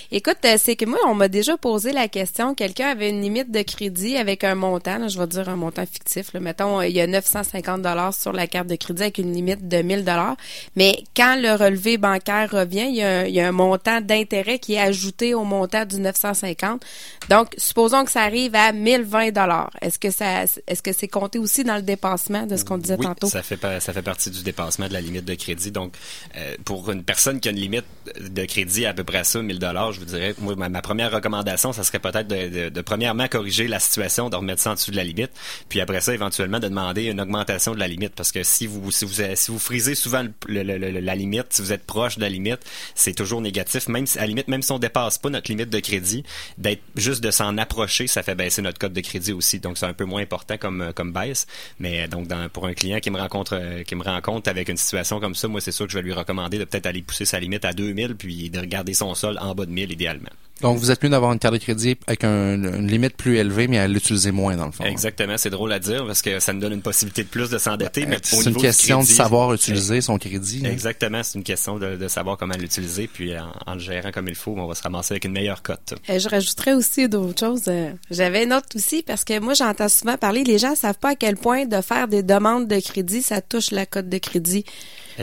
Écoute, 0.10 0.38
c'est 0.58 0.78
que 0.78 0.86
moi, 0.86 1.00
on 1.06 1.16
m'a 1.16 1.28
déjà 1.28 1.58
posé 1.58 1.92
la 1.92 2.08
question. 2.08 2.56
Quelqu'un 2.56 2.88
avait 2.88 3.10
une 3.10 3.22
limite 3.22 3.52
de 3.52 3.62
crédit 3.62 4.16
avec 4.16 4.46
un 4.46 4.56
montant. 4.56 5.06
je 5.10 5.20
vais 5.20 5.28
dire 5.28 5.50
un 5.50 5.58
montant 5.58 5.86
fictif. 5.86 6.32
Là. 6.32 6.40
Mettons, 6.40 6.82
il 6.82 6.94
y 6.94 7.02
a 7.02 7.08
950 7.08 7.82
dollars 7.82 8.14
sur 8.14 8.32
la 8.32 8.48
carte 8.48 8.68
de 8.68 8.76
crédit 8.78 9.02
avec 9.02 9.18
une 9.18 9.34
limite 9.34 9.68
de 9.68 9.82
1000 9.82 10.06
dollars. 10.06 10.38
Mais 10.78 11.04
quand 11.14 11.36
le 11.42 11.56
relevé 11.62 11.98
bancaire 11.98 12.50
revient, 12.52 12.88
il 12.88 12.96
y 12.96 13.04
a, 13.04 13.28
il 13.28 13.34
y 13.34 13.42
a 13.42 13.50
un 13.50 13.52
montant 13.52 14.00
d'intérêt 14.00 14.60
qui 14.60 14.76
est 14.76 14.80
ajouté 14.80 15.34
au 15.34 15.44
montant 15.44 15.86
du 15.90 16.00
950. 16.00 16.84
Donc, 17.30 17.50
supposons 17.58 18.06
que 18.06 18.12
ça 18.12 18.22
arrive 18.22 18.56
à 18.56 18.72
1020 18.72 19.32
dollars. 19.32 19.72
Est-ce 19.82 20.00
que 20.00 20.12
ça, 20.12 20.44
est-ce 20.44 20.82
que 20.82 20.94
c'est 20.94 21.08
compté 21.08 21.40
aussi 21.40 21.64
dans 21.64 21.76
le 21.76 21.82
dépassement 21.82 22.46
de 22.46 22.56
ce 22.56 22.66
qu'on 22.66 22.78
disait 22.78 22.96
oui, 22.98 23.06
tantôt? 23.06 23.28
ça 23.28 23.44
fait 23.44 23.60
ça 23.80 23.94
fait 23.94 24.02
partie 24.02 24.30
du 24.30 24.44
dépassement 24.44 24.88
de 24.88 24.94
la 24.94 25.02
limite 25.02 25.26
de 25.26 25.36
crédit. 25.36 25.72
Donc, 25.72 25.94
euh, 26.38 26.56
pour 26.66 26.92
une 26.92 27.04
personne 27.04 27.40
qui 27.40 27.50
a 27.50 27.52
une 27.52 27.58
limite 27.58 27.86
de 28.20 28.46
crédit 28.46 28.86
à 28.86 28.94
peu 28.94 29.04
près 29.04 29.20
à 29.20 29.24
ça, 29.24 29.42
1000 29.42 29.60
dollars, 29.60 29.92
je 29.92 30.00
vous 30.00 30.06
dirais, 30.06 30.34
moi, 30.40 30.56
ma, 30.56 30.82
première 30.82 31.12
recommandation, 31.12 31.74
ça 31.74 31.84
serait 31.84 32.00
peut-être 32.00 32.28
de, 32.28 32.70
de, 32.70 32.82
premièrement 32.82 33.28
corriger 33.28 33.68
la 33.68 33.80
situation, 33.80 34.30
de 34.30 34.36
remettre 34.36 34.62
ça 34.62 34.72
en 34.72 34.74
dessous 34.76 34.92
de 34.92 34.96
la 34.96 35.04
limite, 35.04 35.32
puis 35.68 35.82
après 35.82 36.02
ça, 36.02 36.14
éventuellement, 36.14 36.60
de 36.60 36.68
demander 36.68 37.06
une 37.06 37.22
augmentation 37.22 37.74
de 37.74 37.80
la 37.80 37.88
limite, 37.88 38.14
parce 38.16 38.32
que 38.32 38.44
si 38.44 38.68
vous 38.68 38.92
si 38.92 39.06
vous 39.06 39.14
si 39.36 39.52
vous 39.52 39.60
frisez 39.60 39.96
souvent 39.96 40.26
la 40.48 41.16
limite, 41.16 41.48
si 41.50 41.62
vous 41.62 41.74
êtes 41.74 41.86
proche 41.86 42.18
de 42.18 42.22
la 42.22 42.30
limite, 42.30 42.60
c'est 42.96 43.14
toujours 43.14 43.42
négatif. 43.42 43.88
Même 43.88 44.08
si, 44.08 44.18
à 44.18 44.22
la 44.22 44.28
limite, 44.28 44.48
même 44.48 44.62
si 44.62 44.72
on 44.72 44.80
dépasse 44.80 45.18
pas 45.18 45.30
notre 45.30 45.50
limite 45.50 45.70
de 45.70 45.79
crédit, 45.80 46.24
d'être 46.58 46.82
juste 46.96 47.24
de 47.24 47.32
s'en 47.32 47.58
approcher, 47.58 48.08
ça 48.08 48.24
fait 48.24 48.36
baisser 48.36 48.62
notre 48.62 48.80
code 48.80 48.94
de 48.94 49.02
crédit 49.02 49.34
aussi. 49.34 49.60
Donc 49.60 49.78
c'est 49.78 49.86
un 49.86 49.94
peu 49.94 50.06
moins 50.06 50.22
important 50.22 50.58
comme 50.58 50.82
euh, 50.82 51.12
baisse. 51.12 51.48
Mais 51.80 52.08
donc 52.08 52.28
pour 52.50 52.66
un 52.66 52.74
client 52.74 53.00
qui 53.00 53.10
me 53.12 53.20
rencontre 53.20 53.56
euh, 53.56 53.84
qui 53.84 53.96
me 53.96 54.04
rencontre 54.04 54.50
avec 54.50 54.70
une 54.70 54.78
situation 54.78 55.20
comme 55.20 55.36
ça, 55.36 55.48
moi 55.48 55.62
c'est 55.62 55.72
sûr 55.72 55.86
que 55.86 55.92
je 55.92 55.98
vais 55.98 56.04
lui 56.04 56.14
recommander 56.14 56.58
de 56.58 56.66
peut-être 56.66 56.86
aller 56.86 57.02
pousser 57.02 57.26
sa 57.26 57.40
limite 57.40 57.66
à 57.66 57.74
2000 57.74 58.16
puis 58.16 58.50
de 58.50 58.60
regarder 58.60 58.94
son 58.94 59.16
sol 59.16 59.38
en 59.42 59.56
bas 59.56 59.66
de 59.66 59.72
1000 59.72 59.92
idéalement. 59.92 60.30
Donc, 60.62 60.78
vous 60.78 60.92
êtes 60.92 61.04
mieux 61.04 61.10
d'avoir 61.10 61.32
une 61.32 61.40
carte 61.40 61.54
de 61.54 61.60
crédit 61.60 61.98
avec 62.08 62.24
une 62.24 62.88
limite 62.88 63.16
plus 63.16 63.38
élevée, 63.38 63.68
mais 63.68 63.78
à 63.78 63.88
l'utiliser 63.88 64.32
moins, 64.32 64.56
dans 64.58 64.66
le 64.66 64.72
fond. 64.72 64.84
Exactement. 64.84 65.38
C'est 65.38 65.50
drôle 65.50 65.72
à 65.72 65.80
dire 65.80 66.06
parce 66.06 66.22
que 66.22 66.40
ça 66.40 66.54
nous 66.54 66.60
donne 66.60 66.74
une 66.74 66.82
possibilité 66.82 67.24
de 67.24 67.30
plus 67.30 67.50
de 67.50 67.58
s'endetter. 67.58 68.06
mais 68.06 68.18
c'est 68.22 68.50
une 68.50 68.56
question 68.56 69.02
de 69.02 69.08
savoir 69.08 69.54
utiliser 69.54 70.02
son 70.02 70.18
crédit. 70.18 70.64
Hein. 70.66 70.72
Exactement. 70.72 71.24
C'est 71.24 71.38
une 71.38 71.44
question 71.44 71.78
de, 71.78 72.08
savoir 72.08 72.38
comment 72.38 72.56
l'utiliser. 72.56 73.08
Puis, 73.08 73.34
en, 73.38 73.74
le 73.74 73.80
gérant 73.80 74.12
comme 74.12 74.28
il 74.28 74.36
faut, 74.36 74.56
on 74.58 74.68
va 74.68 74.76
se 74.76 74.84
ramasser 74.84 75.14
avec 75.14 75.26
une 75.26 75.32
meilleure 75.32 75.62
cote. 75.62 75.94
Euh, 76.10 76.20
je 76.20 76.28
rajouterais 76.28 76.74
aussi 76.74 77.08
d'autres 77.08 77.40
choses. 77.40 77.64
Euh, 77.68 77.92
j'avais 78.12 78.44
une 78.44 78.54
autre 78.54 78.68
aussi 78.76 79.04
parce 79.04 79.24
que 79.24 79.40
moi, 79.40 79.54
j'entends 79.54 79.90
souvent 79.90 80.18
parler, 80.18 80.44
les 80.44 80.58
gens 80.58 80.76
savent 80.76 80.98
pas 80.98 81.10
à 81.10 81.16
quel 81.16 81.38
point 81.38 81.66
de 81.66 81.82
faire 81.82 82.08
des 82.08 82.24
demandes 82.24 82.68
de 82.68 82.80
crédit, 82.80 83.22
ça 83.22 83.42
touche 83.42 83.72
la 83.72 83.86
cote 83.86 84.10
de 84.10 84.18
crédit. 84.18 84.66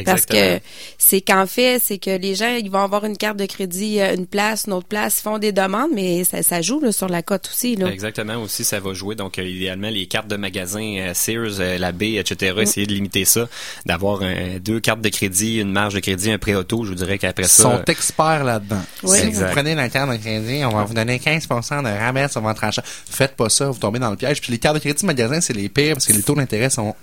Parce 0.04 0.26
que 0.26 0.61
c'est 0.98 1.20
qu'en 1.20 1.46
fait, 1.46 1.80
c'est 1.82 1.98
que 1.98 2.11
les 2.11 2.35
gens, 2.35 2.48
ils 2.48 2.70
vont 2.70 2.82
avoir 2.82 3.04
une 3.04 3.16
carte 3.16 3.37
de 3.37 3.46
crédit, 3.46 4.00
euh, 4.00 4.14
une 4.14 4.26
place, 4.26 4.64
une 4.66 4.72
autre 4.72 4.88
place, 4.88 5.18
ils 5.18 5.22
font 5.22 5.38
des 5.38 5.52
demandes, 5.52 5.90
mais 5.94 6.24
ça, 6.24 6.42
ça 6.42 6.62
joue 6.62 6.80
là, 6.80 6.92
sur 6.92 7.09
la 7.09 7.22
cote 7.22 7.48
aussi. 7.52 7.76
Là. 7.76 7.88
Exactement, 7.88 8.37
aussi, 8.42 8.64
ça 8.64 8.80
va 8.80 8.92
jouer. 8.92 9.14
Donc, 9.14 9.38
euh, 9.38 9.44
idéalement, 9.44 9.88
les 9.88 10.06
cartes 10.06 10.28
de 10.28 10.37
magasin 10.37 10.96
euh, 10.98 11.14
Sears, 11.14 11.78
la 11.78 11.92
B, 11.92 12.02
etc., 12.02 12.54
mm. 12.56 12.61
essayer 12.61 12.87
de 12.87 12.92
limiter 12.92 13.24
ça, 13.24 13.48
d'avoir 13.85 14.20
deux 14.61 14.80
cartes 14.80 15.00
de 15.00 15.09
crédit, 15.09 15.61
une 15.61 15.72
marge 15.72 15.94
de 15.94 16.00
crédit, 16.00 16.30
un 16.30 16.38
prêt 16.38 16.54
auto, 16.54 16.85
je 16.85 16.90
vous 16.90 16.94
dirais 16.94 17.18
qu'après 17.18 17.44
ça... 17.44 17.68
Ils 17.68 17.76
sont 17.76 17.85
experts 17.87 18.44
là-dedans. 18.44 18.82
Si 19.04 19.30
vous 19.30 19.44
prenez 19.52 19.74
la 19.74 19.88
carte 19.88 20.11
de 20.11 20.16
crédit, 20.16 20.64
on 20.64 20.70
va 20.70 20.85
vous 20.85 20.94
donner 20.94 21.18
15% 21.18 21.82
de 21.82 21.88
rabais 21.88 22.28
sur 22.28 22.40
votre 22.40 22.64
achat. 22.64 22.82
Faites 22.85 23.37
pas 23.37 23.48
ça, 23.48 23.70
vous 23.70 23.78
tombez 23.78 23.98
dans 23.98 24.11
le 24.11 24.16
piège. 24.16 24.40
Puis 24.40 24.52
les 24.52 24.59
cartes 24.59 24.76
de 24.76 24.80
crédit 24.80 25.04
magasin, 25.06 25.40
c'est 25.40 25.52
les 25.52 25.68
pires 25.68 25.94
parce 25.94 26.06
que 26.06 26.12
les 26.12 26.22
taux 26.22 26.35
d'intérêt 26.35 26.70
sont 26.70 26.94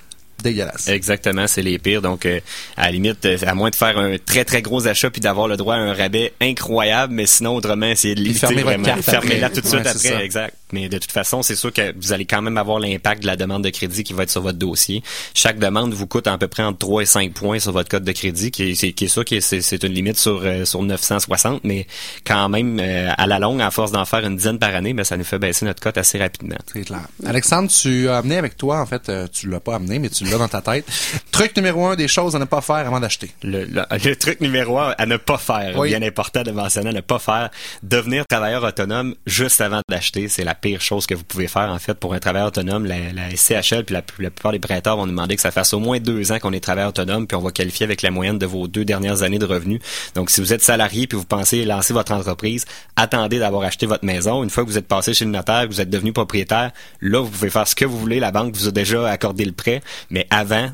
dégueulasse. 0.42 0.88
Exactement, 0.88 1.48
c'est 1.48 1.62
les 1.62 1.80
pires. 1.80 2.02
Donc, 2.02 2.26
euh, 2.26 2.40
à 2.78 2.86
la 2.86 2.92
limite, 2.92 3.26
euh, 3.26 3.38
à 3.46 3.54
moins 3.56 3.70
de 3.70 3.76
faire 3.76 3.98
un 3.98 4.18
très, 4.18 4.46
très 4.46 4.62
gros 4.62 4.88
achat 4.88 5.10
puis 5.10 5.22
d'avoir 5.22 5.48
le 5.48 5.58
droit 5.58 5.76
à 5.76 5.80
un 5.80 5.94
rabais 5.94 6.34
incroyable, 6.42 7.14
mais 7.14 7.26
sinon, 7.26 7.56
autrement, 7.56 7.88
essayer 7.88 8.16
de 8.16 8.22
limiter 8.22 8.40
fermer 8.40 8.64
vraiment. 8.64 8.96
Fermer 9.02 9.40
là 9.40 9.50
tout 9.50 9.62
de 9.62 9.68
suite 9.68 9.86
après, 9.86 10.24
exact. 10.24 10.56
Mais 10.74 10.90
de 10.90 10.98
toute 10.98 11.12
façon, 11.12 11.44
c'est 11.44 11.56
sûr 11.56 11.72
que 11.72 11.94
vous 11.98 12.14
allez 12.14 12.26
quand 12.26 12.42
même 12.42 12.58
avoir 12.58 12.80
l'impact 12.80 13.22
de 13.22 13.28
la 13.28 13.36
demande 13.36 13.64
de 13.64 13.70
crédit 13.70 14.04
qui 14.04 14.14
va 14.14 14.24
être 14.24 14.32
sur 14.32 14.42
votre 14.42 14.58
dossier. 14.58 15.04
Chaque 15.36 15.60
demande 15.60 15.94
vous 15.94 16.08
coûte 16.08 16.28
à 16.28 16.38
peu 16.38 16.48
près 16.48 16.64
entre 16.64 16.80
3 16.80 17.04
et 17.04 17.06
5 17.06 17.34
points 17.34 17.60
sur 17.60 17.72
votre 17.72 17.90
code 17.90 18.04
de 18.04 18.12
crédit, 18.12 18.50
qui 18.50 18.72
est, 18.72 18.94
qui 18.94 19.06
est 19.06 19.08
sûr 19.08 19.24
que 19.24 19.40
c'est 19.40 19.84
une 19.84 19.94
limite 19.94 20.18
sur, 20.18 20.42
euh, 20.44 20.66
sur 20.66 20.82
960, 20.82 21.62
mais 21.64 21.86
quand 22.26 22.50
même, 22.50 22.80
euh, 22.80 23.12
à 23.16 23.28
la 23.28 23.38
longue, 23.38 23.62
à 23.62 23.70
force 23.70 23.92
d'en 23.92 24.04
faire 24.06 24.26
une 24.26 24.36
dizaine 24.36 24.58
par 24.58 24.74
année, 24.74 24.94
ben, 24.94 25.04
ça 25.04 25.16
nous 25.16 25.24
fait 25.24 25.38
baisser 25.38 25.66
notre 25.66 25.82
cote 25.82 25.98
assez 25.98 26.18
rapidement. 26.18 26.58
C'est 26.72 26.82
clair. 26.82 27.08
Alexandre, 27.26 27.70
tu 27.70 28.10
as 28.10 28.18
amené 28.18 28.38
avec 28.38 28.58
toi, 28.58 28.82
en 28.82 28.88
fait, 28.88 29.10
euh, 29.10 29.28
tu 29.32 29.50
l'as 29.50 29.60
pas 29.60 29.76
amené, 29.76 30.00
mais 30.00 30.10
tu 30.10 30.24
l'as 30.24 30.40
dans 30.40 30.48
ta 30.48 30.62
tête. 30.62 30.86
truc 31.32 31.56
numéro 31.56 31.86
un 31.86 31.96
des 31.96 32.08
choses 32.08 32.36
à 32.36 32.40
ne 32.40 32.46
pas 32.46 32.62
faire 32.62 32.76
avant 32.78 33.00
d'acheter. 33.00 33.30
Le, 33.44 33.66
le, 33.66 34.16
truc 34.16 34.42
numéro 34.42 34.80
un 34.80 34.96
à 34.98 35.06
ne 35.06 35.18
pas 35.18 35.38
faire, 35.38 35.80
bien 35.82 36.02
important 36.02 36.42
de 36.42 36.52
mentionner, 36.52 36.90
à 36.90 36.94
ne 36.94 37.02
pas 37.02 37.20
faire, 37.20 37.52
devenir 37.84 38.26
travailleur 38.28 38.64
autonome 38.64 39.14
juste 39.28 39.62
avant 39.62 39.82
d'acheter, 39.90 40.28
c'est 40.30 40.44
la 40.44 40.56
pire 40.64 40.82
chose 40.82 41.06
que 41.06 41.14
vous 41.14 41.26
pouvez 41.26 41.48
faire, 41.48 41.70
en 41.70 41.78
fait, 41.78 41.94
pour 41.94 42.14
un 42.14 42.20
travailleur 42.20 42.48
autonome. 42.48 42.86
La, 42.86 43.12
la 43.14 43.36
SCHL 43.36 43.84
puis 43.84 43.94
la, 43.94 44.02
plupart 44.02 44.54
des 44.54 44.60
prêteurs 44.60 44.96
vont 44.96 45.06
demander 45.06 45.36
que 45.36 45.42
ça 45.42 45.52
fasse 45.52 45.74
au 45.74 45.80
moins 45.80 46.00
deux 46.00 46.32
ans 46.32 46.40
qu'on 46.40 46.54
est 46.54 46.62
travailleur 46.62 46.90
autonome, 46.90 47.28
puis 47.28 47.36
on 47.36 47.42
va 47.42 47.52
qualifier 47.52 47.84
avec 47.84 48.02
la 48.02 48.12
moyenne 48.12 48.40
de 48.40 48.46
vos 48.46 48.68
deux 48.68 48.86
dernières 48.86 49.24
années 49.24 49.40
de 49.40 49.46
revenus. 49.46 49.82
Donc, 50.16 50.30
si 50.30 50.40
vous 50.40 50.54
êtes 50.54 50.62
salarié 50.62 51.06
puis 51.06 51.18
vous 51.18 51.26
pensez 51.26 51.66
lancer 51.66 51.94
votre 51.94 52.14
entreprise, 52.14 52.66
attendez 52.96 53.40
d'avoir 53.40 53.64
acheté 53.64 53.86
votre 53.86 54.06
maison. 54.06 54.42
Une 54.44 54.50
fois 54.50 54.64
que 54.64 54.70
vous 54.70 54.78
êtes 54.78 54.88
passé 54.88 55.14
chez 55.14 55.26
le 55.26 55.32
notaire, 55.32 55.68
que 55.68 55.74
vous 55.74 55.82
êtes 55.82 55.90
devenu 55.90 56.14
propriétaire, 56.14 56.72
là, 57.02 57.22
vous 57.22 57.30
pouvez 57.30 57.50
faire 57.50 57.68
ce 57.68 57.76
que 57.76 57.86
vous 57.86 58.00
voulez. 58.00 58.22
La 58.22 58.32
banque 58.32 58.56
vous 58.56 58.70
a 58.70 58.72
déjà 58.72 59.10
accordé 59.10 59.44
le 59.44 59.52
prêt, 59.52 59.82
mais 60.10 60.26
avant, 60.30 60.70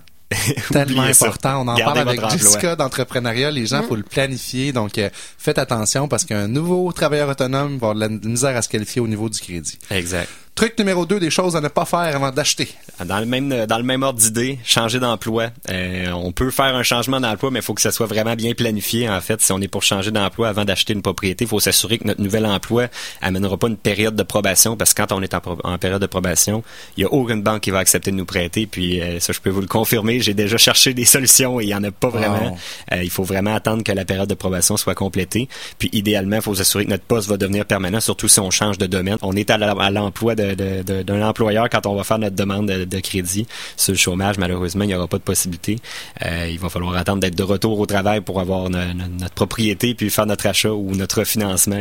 tellement 0.72 1.04
important. 1.04 1.62
On 1.62 1.68
en 1.68 1.76
parle 1.76 2.00
avec 2.00 2.30
Jessica 2.30 2.76
d'entrepreneuriat. 2.76 3.52
Les 3.52 3.66
gens, 3.66 3.84
mm. 3.84 3.88
faut 3.88 3.96
le 3.96 4.04
planifier. 4.04 4.72
Donc, 4.72 4.98
euh, 4.98 5.10
faites 5.38 5.58
attention 5.58 6.08
parce 6.08 6.26
qu'un 6.26 6.48
nouveau 6.48 6.92
travailleur 6.92 7.30
autonome 7.30 7.78
va 7.78 7.90
avoir 7.90 7.96
de 7.96 8.00
la 8.02 8.10
misère 8.10 8.56
à 8.56 8.62
se 8.62 8.70
qualifier 8.70 9.02
au 9.02 9.08
niveau 9.08 9.30
du 9.30 9.40
crédit. 9.40 9.78
Exact. 9.90 10.30
Truc 10.60 10.78
numéro 10.78 11.06
deux, 11.06 11.22
des 11.22 11.30
choses 11.30 11.56
à 11.56 11.62
ne 11.62 11.70
pas 11.70 11.86
faire 11.86 12.14
avant 12.18 12.32
d'acheter. 12.32 12.68
Dans 13.06 13.20
le 13.22 13.26
même 13.26 13.66
dans 13.66 13.78
le 13.78 13.84
même 13.86 14.04
ordre 14.04 14.20
d'idée, 14.20 14.60
changer 14.66 15.00
d'emploi. 15.00 15.52
Euh, 15.70 16.12
on 16.12 16.34
peut 16.34 16.52
faire 16.52 16.76
un 16.76 16.84
changement 16.84 17.22
d'emploi, 17.22 17.50
mais 17.50 17.60
il 17.60 17.62
faut 17.62 17.74
que 17.74 17.80
ça 17.80 17.94
soit 17.94 18.08
vraiment 18.08 18.36
bien 18.36 18.54
planifié. 18.54 19.10
En 19.10 19.22
fait, 19.22 19.40
si 19.40 19.54
on 19.54 19.62
est 19.62 19.70
pour 19.70 19.84
changer 19.84 20.12
d'emploi 20.12 20.50
avant 20.50 20.66
d'acheter 20.66 20.92
une 20.92 21.02
propriété, 21.02 21.46
il 21.46 21.48
faut 21.48 21.62
s'assurer 21.62 21.98
que 21.98 22.06
notre 22.06 22.22
nouvel 22.22 22.46
emploi 22.46 22.88
amènera 23.22 23.56
pas 23.56 23.70
une 23.70 23.78
période 23.78 24.18
de 24.18 24.24
probation, 24.24 24.76
parce 24.76 24.94
que 24.94 25.02
quand 25.02 25.14
on 25.14 25.22
est 25.22 25.34
en, 25.34 25.78
période 25.78 26.02
de 26.02 26.08
probation, 26.08 26.62
il 26.98 27.04
y 27.04 27.06
a 27.06 27.14
aucune 27.14 27.42
banque 27.42 27.62
qui 27.62 27.72
va 27.72 27.80
accepter 27.80 28.12
de 28.12 28.18
nous 28.18 28.26
prêter. 28.26 28.68
Puis 28.68 29.00
euh, 29.00 29.22
ça, 29.22 29.32
je 29.32 29.40
peux 29.40 29.50
vous 29.50 29.62
le 29.62 29.68
confirmer. 29.68 30.20
J'ai 30.20 30.34
déjà 30.34 30.58
cherché 30.58 30.94
des 30.94 31.06
solutions 31.06 31.62
et 31.62 31.64
il 31.64 31.70
y 31.70 31.76
en 31.76 31.86
a 31.86 31.92
pas 31.92 32.10
vraiment. 32.10 32.58
Euh, 32.92 33.02
il 33.02 33.10
faut 33.10 33.24
vraiment 33.24 33.56
attendre 33.56 33.82
que 33.86 33.94
la 33.94 34.04
période 34.04 34.28
de 34.28 34.36
probation 34.36 34.76
soit 34.76 34.94
complétée. 34.94 35.48
Puis 35.78 35.90
idéalement, 35.94 36.36
il 36.36 36.42
faut 36.42 36.56
s'assurer 36.56 36.84
que 36.84 36.90
notre 36.90 37.06
poste 37.06 37.30
va 37.30 37.38
devenir 37.38 37.64
permanent, 37.64 38.02
surtout 38.02 38.28
si 38.28 38.42
on 38.42 38.52
change 38.52 38.78
de 38.78 38.88
domaine. 38.88 39.16
On 39.22 39.38
est 39.38 39.50
à 39.52 39.58
l'emploi 39.90 40.36
de 40.36 40.49
d'un 40.56 41.22
employeur 41.22 41.70
quand 41.70 41.86
on 41.86 41.96
va 41.96 42.04
faire 42.04 42.20
notre 42.20 42.36
demande 42.36 42.68
de, 42.68 43.00
crédit 43.00 43.48
sur 43.78 43.94
le 43.94 43.98
chômage. 43.98 44.38
Malheureusement, 44.38 44.84
il 44.84 44.88
n'y 44.88 44.96
aura 44.96 45.08
pas 45.08 45.18
de 45.18 45.24
possibilité. 45.24 45.80
Euh, 46.26 46.48
il 46.50 46.60
va 46.60 46.70
falloir 46.70 46.96
attendre 46.96 47.22
d'être 47.22 47.36
de 47.36 47.44
retour 47.44 47.80
au 47.80 47.86
travail 47.86 48.22
pour 48.22 48.40
avoir 48.40 48.70
notre 48.70 49.34
propriété 49.34 49.94
puis 49.94 50.10
faire 50.10 50.26
notre 50.26 50.48
achat 50.48 50.72
ou 50.72 50.96
notre 50.96 51.24
financement, 51.24 51.80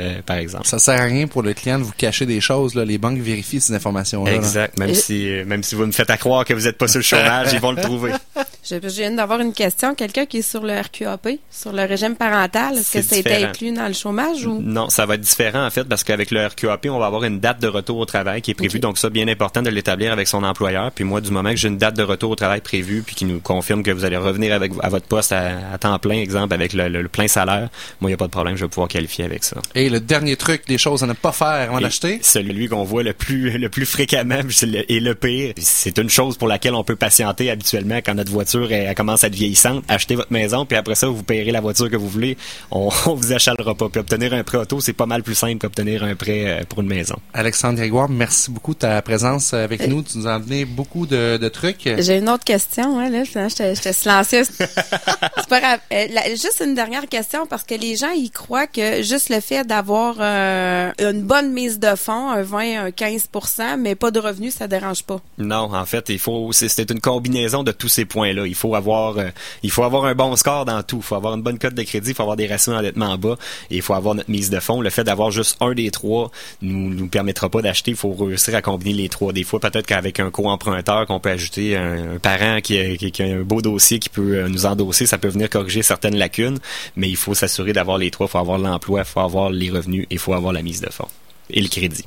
euh, 0.00 0.20
par 0.24 0.36
exemple. 0.36 0.66
Ça 0.66 0.78
sert 0.78 1.00
à 1.00 1.04
rien 1.04 1.26
pour 1.26 1.42
le 1.42 1.54
client 1.54 1.78
de 1.78 1.84
vous 1.84 1.92
cacher 1.96 2.26
des 2.26 2.40
choses. 2.40 2.74
Là. 2.74 2.84
Les 2.84 2.98
banques 2.98 3.18
vérifient 3.18 3.60
ces 3.60 3.74
informations-là. 3.74 4.34
Exact. 4.34 4.78
Même 4.78 4.94
si 4.94 5.28
même 5.46 5.62
si 5.62 5.74
vous 5.74 5.86
me 5.86 5.92
faites 5.92 6.10
à 6.10 6.16
croire 6.16 6.44
que 6.44 6.54
vous 6.54 6.64
n'êtes 6.64 6.78
pas 6.78 6.88
sur 6.88 6.98
le 6.98 7.04
chômage, 7.04 7.52
ils 7.52 7.60
vont 7.60 7.72
le 7.72 7.82
trouver. 7.82 8.12
Je, 8.70 8.76
viens 8.76 9.10
d'avoir 9.10 9.40
une 9.40 9.52
question. 9.52 9.96
Quelqu'un 9.96 10.26
qui 10.26 10.38
est 10.38 10.48
sur 10.48 10.62
le 10.62 10.78
RQAP, 10.78 11.28
sur 11.50 11.72
le 11.72 11.82
régime 11.82 12.14
parental, 12.14 12.76
est-ce 12.76 12.92
que 12.92 13.02
ça 13.02 13.16
a 13.16 13.18
été 13.18 13.44
inclus 13.44 13.72
dans 13.72 13.88
le 13.88 13.94
chômage 13.94 14.46
ou? 14.46 14.60
Non, 14.62 14.88
ça 14.90 15.06
va 15.06 15.14
être 15.14 15.22
différent 15.22 15.66
en 15.66 15.70
fait 15.70 15.84
parce 15.84 16.04
qu'avec 16.04 16.30
le 16.30 16.46
RQAP, 16.46 16.86
on 16.86 16.98
va 17.00 17.06
avoir 17.06 17.24
une 17.24 17.40
date 17.40 17.60
de 17.60 17.66
retour 17.66 17.98
au 17.98 18.04
travail 18.04 18.42
qui 18.42 18.52
est 18.52 18.54
prévue. 18.54 18.78
Donc 18.78 18.98
ça, 18.98 19.10
bien 19.10 19.26
important 19.26 19.62
de 19.62 19.70
l'établir 19.70 20.12
avec 20.12 20.28
son 20.28 20.44
employeur. 20.44 20.92
Puis 20.92 21.02
moi, 21.02 21.20
du 21.20 21.32
moment 21.32 21.50
que 21.50 21.56
j'ai 21.56 21.66
une 21.66 21.78
date 21.78 21.96
de 21.96 22.04
retour 22.04 22.30
au 22.30 22.36
travail 22.36 22.60
prévue, 22.60 23.02
puis 23.02 23.16
qui 23.16 23.24
nous 23.24 23.40
confirme 23.40 23.82
que 23.82 23.90
vous 23.90 24.04
allez 24.04 24.16
revenir 24.16 24.54
avec 24.54 24.72
à 24.82 24.88
votre 24.88 25.06
poste 25.06 25.32
à, 25.32 25.76
temps 25.80 25.98
plein, 25.98 26.18
exemple 26.18 26.54
avec 26.54 26.72
le, 26.72 27.08
plein 27.08 27.26
salaire, 27.26 27.70
moi, 28.00 28.08
il 28.08 28.12
n'y 28.12 28.14
a 28.14 28.18
pas 28.18 28.26
de 28.26 28.32
problème, 28.32 28.56
je 28.56 28.64
vais 28.64 28.68
pouvoir 28.68 28.88
qualifier 28.88 29.24
avec 29.24 29.42
ça. 29.42 29.56
Et 29.74 29.88
le 29.88 29.98
dernier 29.98 30.36
truc, 30.36 30.68
des 30.68 30.78
choses 30.78 31.02
à 31.02 31.06
ne 31.06 31.12
pas 31.12 31.32
faire 31.32 31.70
avant 31.70 31.80
d'acheter? 31.80 32.20
Celui 32.22 32.68
qu'on 32.68 32.84
voit 32.84 33.02
le 33.02 33.14
plus 33.14 33.58
le 33.58 33.68
plus 33.68 33.86
fréquemment 33.86 34.40
et 34.88 35.00
le 35.00 35.14
pire, 35.14 35.54
c'est 35.58 35.98
une 35.98 36.08
chose 36.08 36.36
pour 36.36 36.46
laquelle 36.46 36.74
on 36.74 36.84
peut 36.84 36.96
patienter 36.96 37.50
habituellement 37.50 37.96
quand 37.96 38.14
notre 38.14 38.30
voiture 38.30 38.59
elle, 38.70 38.94
commence 38.94 39.24
à 39.24 39.28
être 39.28 39.34
vieillissante. 39.34 39.84
Achetez 39.88 40.14
votre 40.14 40.32
maison, 40.32 40.66
puis 40.66 40.76
après 40.76 40.94
ça, 40.94 41.08
vous 41.08 41.22
payerez 41.22 41.52
la 41.52 41.60
voiture 41.60 41.90
que 41.90 41.96
vous 41.96 42.08
voulez. 42.08 42.36
On, 42.70 42.90
on 43.06 43.14
vous 43.14 43.32
achalera 43.32 43.74
pas. 43.74 43.88
Puis 43.88 44.00
obtenir 44.00 44.34
un 44.34 44.42
prêt 44.44 44.58
auto, 44.58 44.80
c'est 44.80 44.92
pas 44.92 45.06
mal 45.06 45.22
plus 45.22 45.34
simple 45.34 45.58
qu'obtenir 45.58 46.04
un 46.04 46.14
prêt 46.14 46.44
euh, 46.46 46.62
pour 46.68 46.80
une 46.80 46.88
maison. 46.88 47.16
Alexandre 47.34 47.76
Grégoire, 47.76 48.08
merci 48.08 48.50
beaucoup 48.50 48.74
de 48.74 48.80
ta 48.80 49.00
présence 49.02 49.54
avec 49.54 49.86
nous. 49.86 50.02
Tu 50.02 50.18
nous 50.18 50.26
as 50.26 50.38
donné 50.38 50.64
beaucoup 50.64 51.06
de, 51.06 51.36
de 51.36 51.48
trucs. 51.48 51.88
J'ai 51.98 52.18
une 52.18 52.28
autre 52.28 52.44
question. 52.44 52.98
Hein, 52.98 53.10
là, 53.10 53.22
j'étais 53.24 53.92
silencieuse. 53.92 54.50
c'est 54.58 55.48
pas 55.48 55.60
grave. 55.60 55.80
Euh, 55.92 56.06
juste 56.30 56.62
une 56.64 56.74
dernière 56.74 57.06
question 57.08 57.46
parce 57.46 57.64
que 57.64 57.74
les 57.74 57.96
gens, 57.96 58.10
ils 58.10 58.30
croient 58.30 58.66
que 58.66 59.02
juste 59.02 59.28
le 59.28 59.40
fait 59.40 59.64
d'avoir 59.64 60.16
euh, 60.20 60.90
une 60.98 61.22
bonne 61.22 61.52
mise 61.52 61.78
de 61.78 61.94
fonds, 61.96 62.30
un 62.30 62.42
20, 62.42 62.86
un 62.86 62.90
15% 62.90 63.76
mais 63.78 63.94
pas 63.94 64.10
de 64.10 64.18
revenus, 64.18 64.54
ça 64.54 64.68
dérange 64.68 65.02
pas. 65.04 65.20
Non, 65.38 65.74
en 65.74 65.84
fait, 65.84 66.08
il 66.08 66.18
faut 66.18 66.50
c'est 66.52 66.90
une 66.90 67.00
combinaison 67.00 67.62
de 67.62 67.72
tous 67.72 67.88
ces 67.88 68.04
points-là. 68.04 68.39
Il 68.46 68.54
faut 68.54 68.74
avoir 68.74 69.18
euh, 69.18 69.28
il 69.62 69.70
faut 69.70 69.82
avoir 69.82 70.04
un 70.04 70.14
bon 70.14 70.34
score 70.36 70.64
dans 70.64 70.82
tout. 70.82 70.98
Il 70.98 71.02
faut 71.02 71.14
avoir 71.14 71.34
une 71.34 71.42
bonne 71.42 71.58
cote 71.58 71.74
de 71.74 71.82
crédit, 71.82 72.10
il 72.10 72.14
faut 72.14 72.22
avoir 72.22 72.36
des 72.36 72.46
ratios 72.46 72.74
d'endettement 72.74 73.16
bas 73.16 73.36
et 73.70 73.76
il 73.76 73.82
faut 73.82 73.94
avoir 73.94 74.14
notre 74.14 74.30
mise 74.30 74.50
de 74.50 74.60
fonds. 74.60 74.80
Le 74.80 74.90
fait 74.90 75.04
d'avoir 75.04 75.30
juste 75.30 75.56
un 75.60 75.72
des 75.72 75.90
trois 75.90 76.30
nous 76.62 76.90
nous 76.90 77.08
permettra 77.08 77.48
pas 77.48 77.62
d'acheter. 77.62 77.92
Il 77.92 77.96
faut 77.96 78.12
réussir 78.12 78.54
à 78.54 78.62
combiner 78.62 78.94
les 78.94 79.08
trois. 79.08 79.32
Des 79.32 79.44
fois, 79.44 79.60
peut-être 79.60 79.86
qu'avec 79.86 80.20
un 80.20 80.30
co-emprunteur 80.30 81.06
qu'on 81.06 81.20
peut 81.20 81.30
ajouter 81.30 81.76
un, 81.76 82.18
parent 82.20 82.60
qui 82.60 82.78
a, 82.78 82.96
qui, 82.96 83.22
a, 83.22 83.26
un 83.26 83.42
beau 83.42 83.62
dossier 83.62 83.98
qui 83.98 84.08
peut 84.08 84.36
euh, 84.36 84.48
nous 84.48 84.66
endosser, 84.66 85.06
ça 85.06 85.18
peut 85.18 85.28
venir 85.28 85.48
corriger 85.50 85.82
certaines 85.82 86.16
lacunes. 86.16 86.58
Mais 86.96 87.08
il 87.08 87.16
faut 87.16 87.34
s'assurer 87.34 87.72
d'avoir 87.72 87.98
les 87.98 88.10
trois. 88.10 88.26
Il 88.26 88.30
faut 88.30 88.38
avoir 88.38 88.58
l'emploi, 88.58 89.00
il 89.00 89.04
faut 89.06 89.20
avoir 89.20 89.50
les 89.50 89.70
revenus 89.70 90.04
et 90.04 90.14
il 90.14 90.18
faut 90.18 90.34
avoir 90.34 90.52
la 90.52 90.62
mise 90.62 90.80
de 90.80 90.90
fonds 90.90 91.08
et 91.52 91.60
le 91.60 91.68
crédit. 91.68 92.04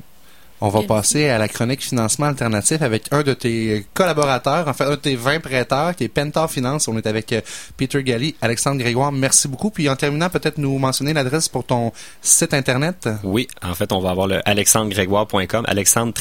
On 0.65 0.69
va 0.69 0.82
passer 0.84 1.28
à 1.28 1.38
la 1.38 1.49
chronique 1.49 1.84
financement 1.84 2.28
alternatif 2.28 2.82
avec 2.82 3.12
un 3.12 3.21
de 3.21 3.34
tes 3.34 3.86
collaborateurs, 3.93 4.65
en 4.65 4.73
fait 4.73 4.86
un 4.86 4.91
de 4.91 4.95
tes 4.95 5.17
20 5.17 5.41
prêteurs, 5.41 5.93
qui 5.93 6.06
est 6.06 6.08
Pentar 6.08 6.49
Finance. 6.49 6.88
On 6.88 6.97
est 6.97 7.06
avec 7.06 7.34
euh, 7.34 7.41
Peter 7.76 8.02
Galli, 8.02 8.34
Alexandre 8.41 8.80
Grégoire. 8.80 9.12
Merci 9.12 9.49
beaucoup. 9.49 9.71
Puis 9.71 9.89
en 9.89 9.97
terminant, 9.97 10.30
peut-être 10.30 10.58
nous 10.58 10.78
mentionner 10.78 11.12
l'adresse 11.12 11.49
pour 11.49 11.65
ton 11.65 11.91
site 12.21 12.54
internet. 12.54 13.10
Oui, 13.26 13.49
en 13.62 13.73
fait, 13.76 13.91
on 13.91 13.99
va 13.99 14.12
avoir 14.12 14.28
le 14.28 14.39
alexandregrégoire.com, 14.47 15.65
alexandre 15.67 16.13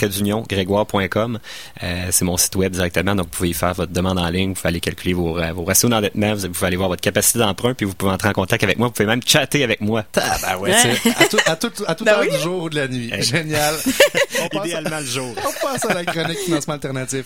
grégoire.com. 0.49 1.39
Euh, 1.85 2.07
c'est 2.11 2.25
mon 2.25 2.37
site 2.37 2.57
web 2.57 2.73
directement, 2.73 3.15
donc 3.15 3.27
vous 3.27 3.37
pouvez 3.37 3.51
y 3.51 3.55
faire 3.55 3.75
votre 3.75 3.93
demande 3.93 4.19
en 4.19 4.29
ligne, 4.29 4.49
vous 4.49 4.55
pouvez 4.57 4.71
aller 4.71 4.81
calculer 4.81 5.15
vos, 5.15 5.39
euh, 5.39 5.53
vos 5.53 5.63
ratios 5.63 5.89
d'endettement, 5.89 6.35
vous 6.35 6.49
pouvez 6.49 6.67
aller 6.67 6.77
voir 6.77 6.89
votre 6.89 7.01
capacité 7.01 7.39
d'emprunt, 7.39 7.75
puis 7.75 7.87
vous 7.87 7.95
pouvez 7.95 8.11
entrer 8.11 8.31
en 8.31 8.33
contact 8.33 8.65
avec 8.65 8.77
moi. 8.77 8.89
Vous 8.89 8.95
pouvez 8.95 9.07
même 9.07 9.23
chatter 9.25 9.63
avec 9.63 9.81
moi. 9.81 10.03
Ah, 10.17 10.37
ben 10.43 10.59
ouais, 10.59 10.73
à 10.75 11.27
tout, 11.27 11.39
à 11.47 11.55
tout, 11.55 11.71
à 11.87 11.95
tout 11.95 12.05
ben 12.05 12.15
heure 12.15 12.23
du 12.23 12.39
jour 12.43 12.65
ou 12.65 12.69
de 12.69 12.75
la 12.75 12.89
nuit. 12.89 13.13
Génial. 13.21 13.77
Idéalement 14.53 15.01
le 15.01 15.07
jour. 15.07 15.35
On 15.47 15.67
passe 15.67 15.85
à 15.85 15.95
la 15.95 16.05
chronique 16.05 16.39
financement 16.39 16.75
alternatif. 16.75 17.21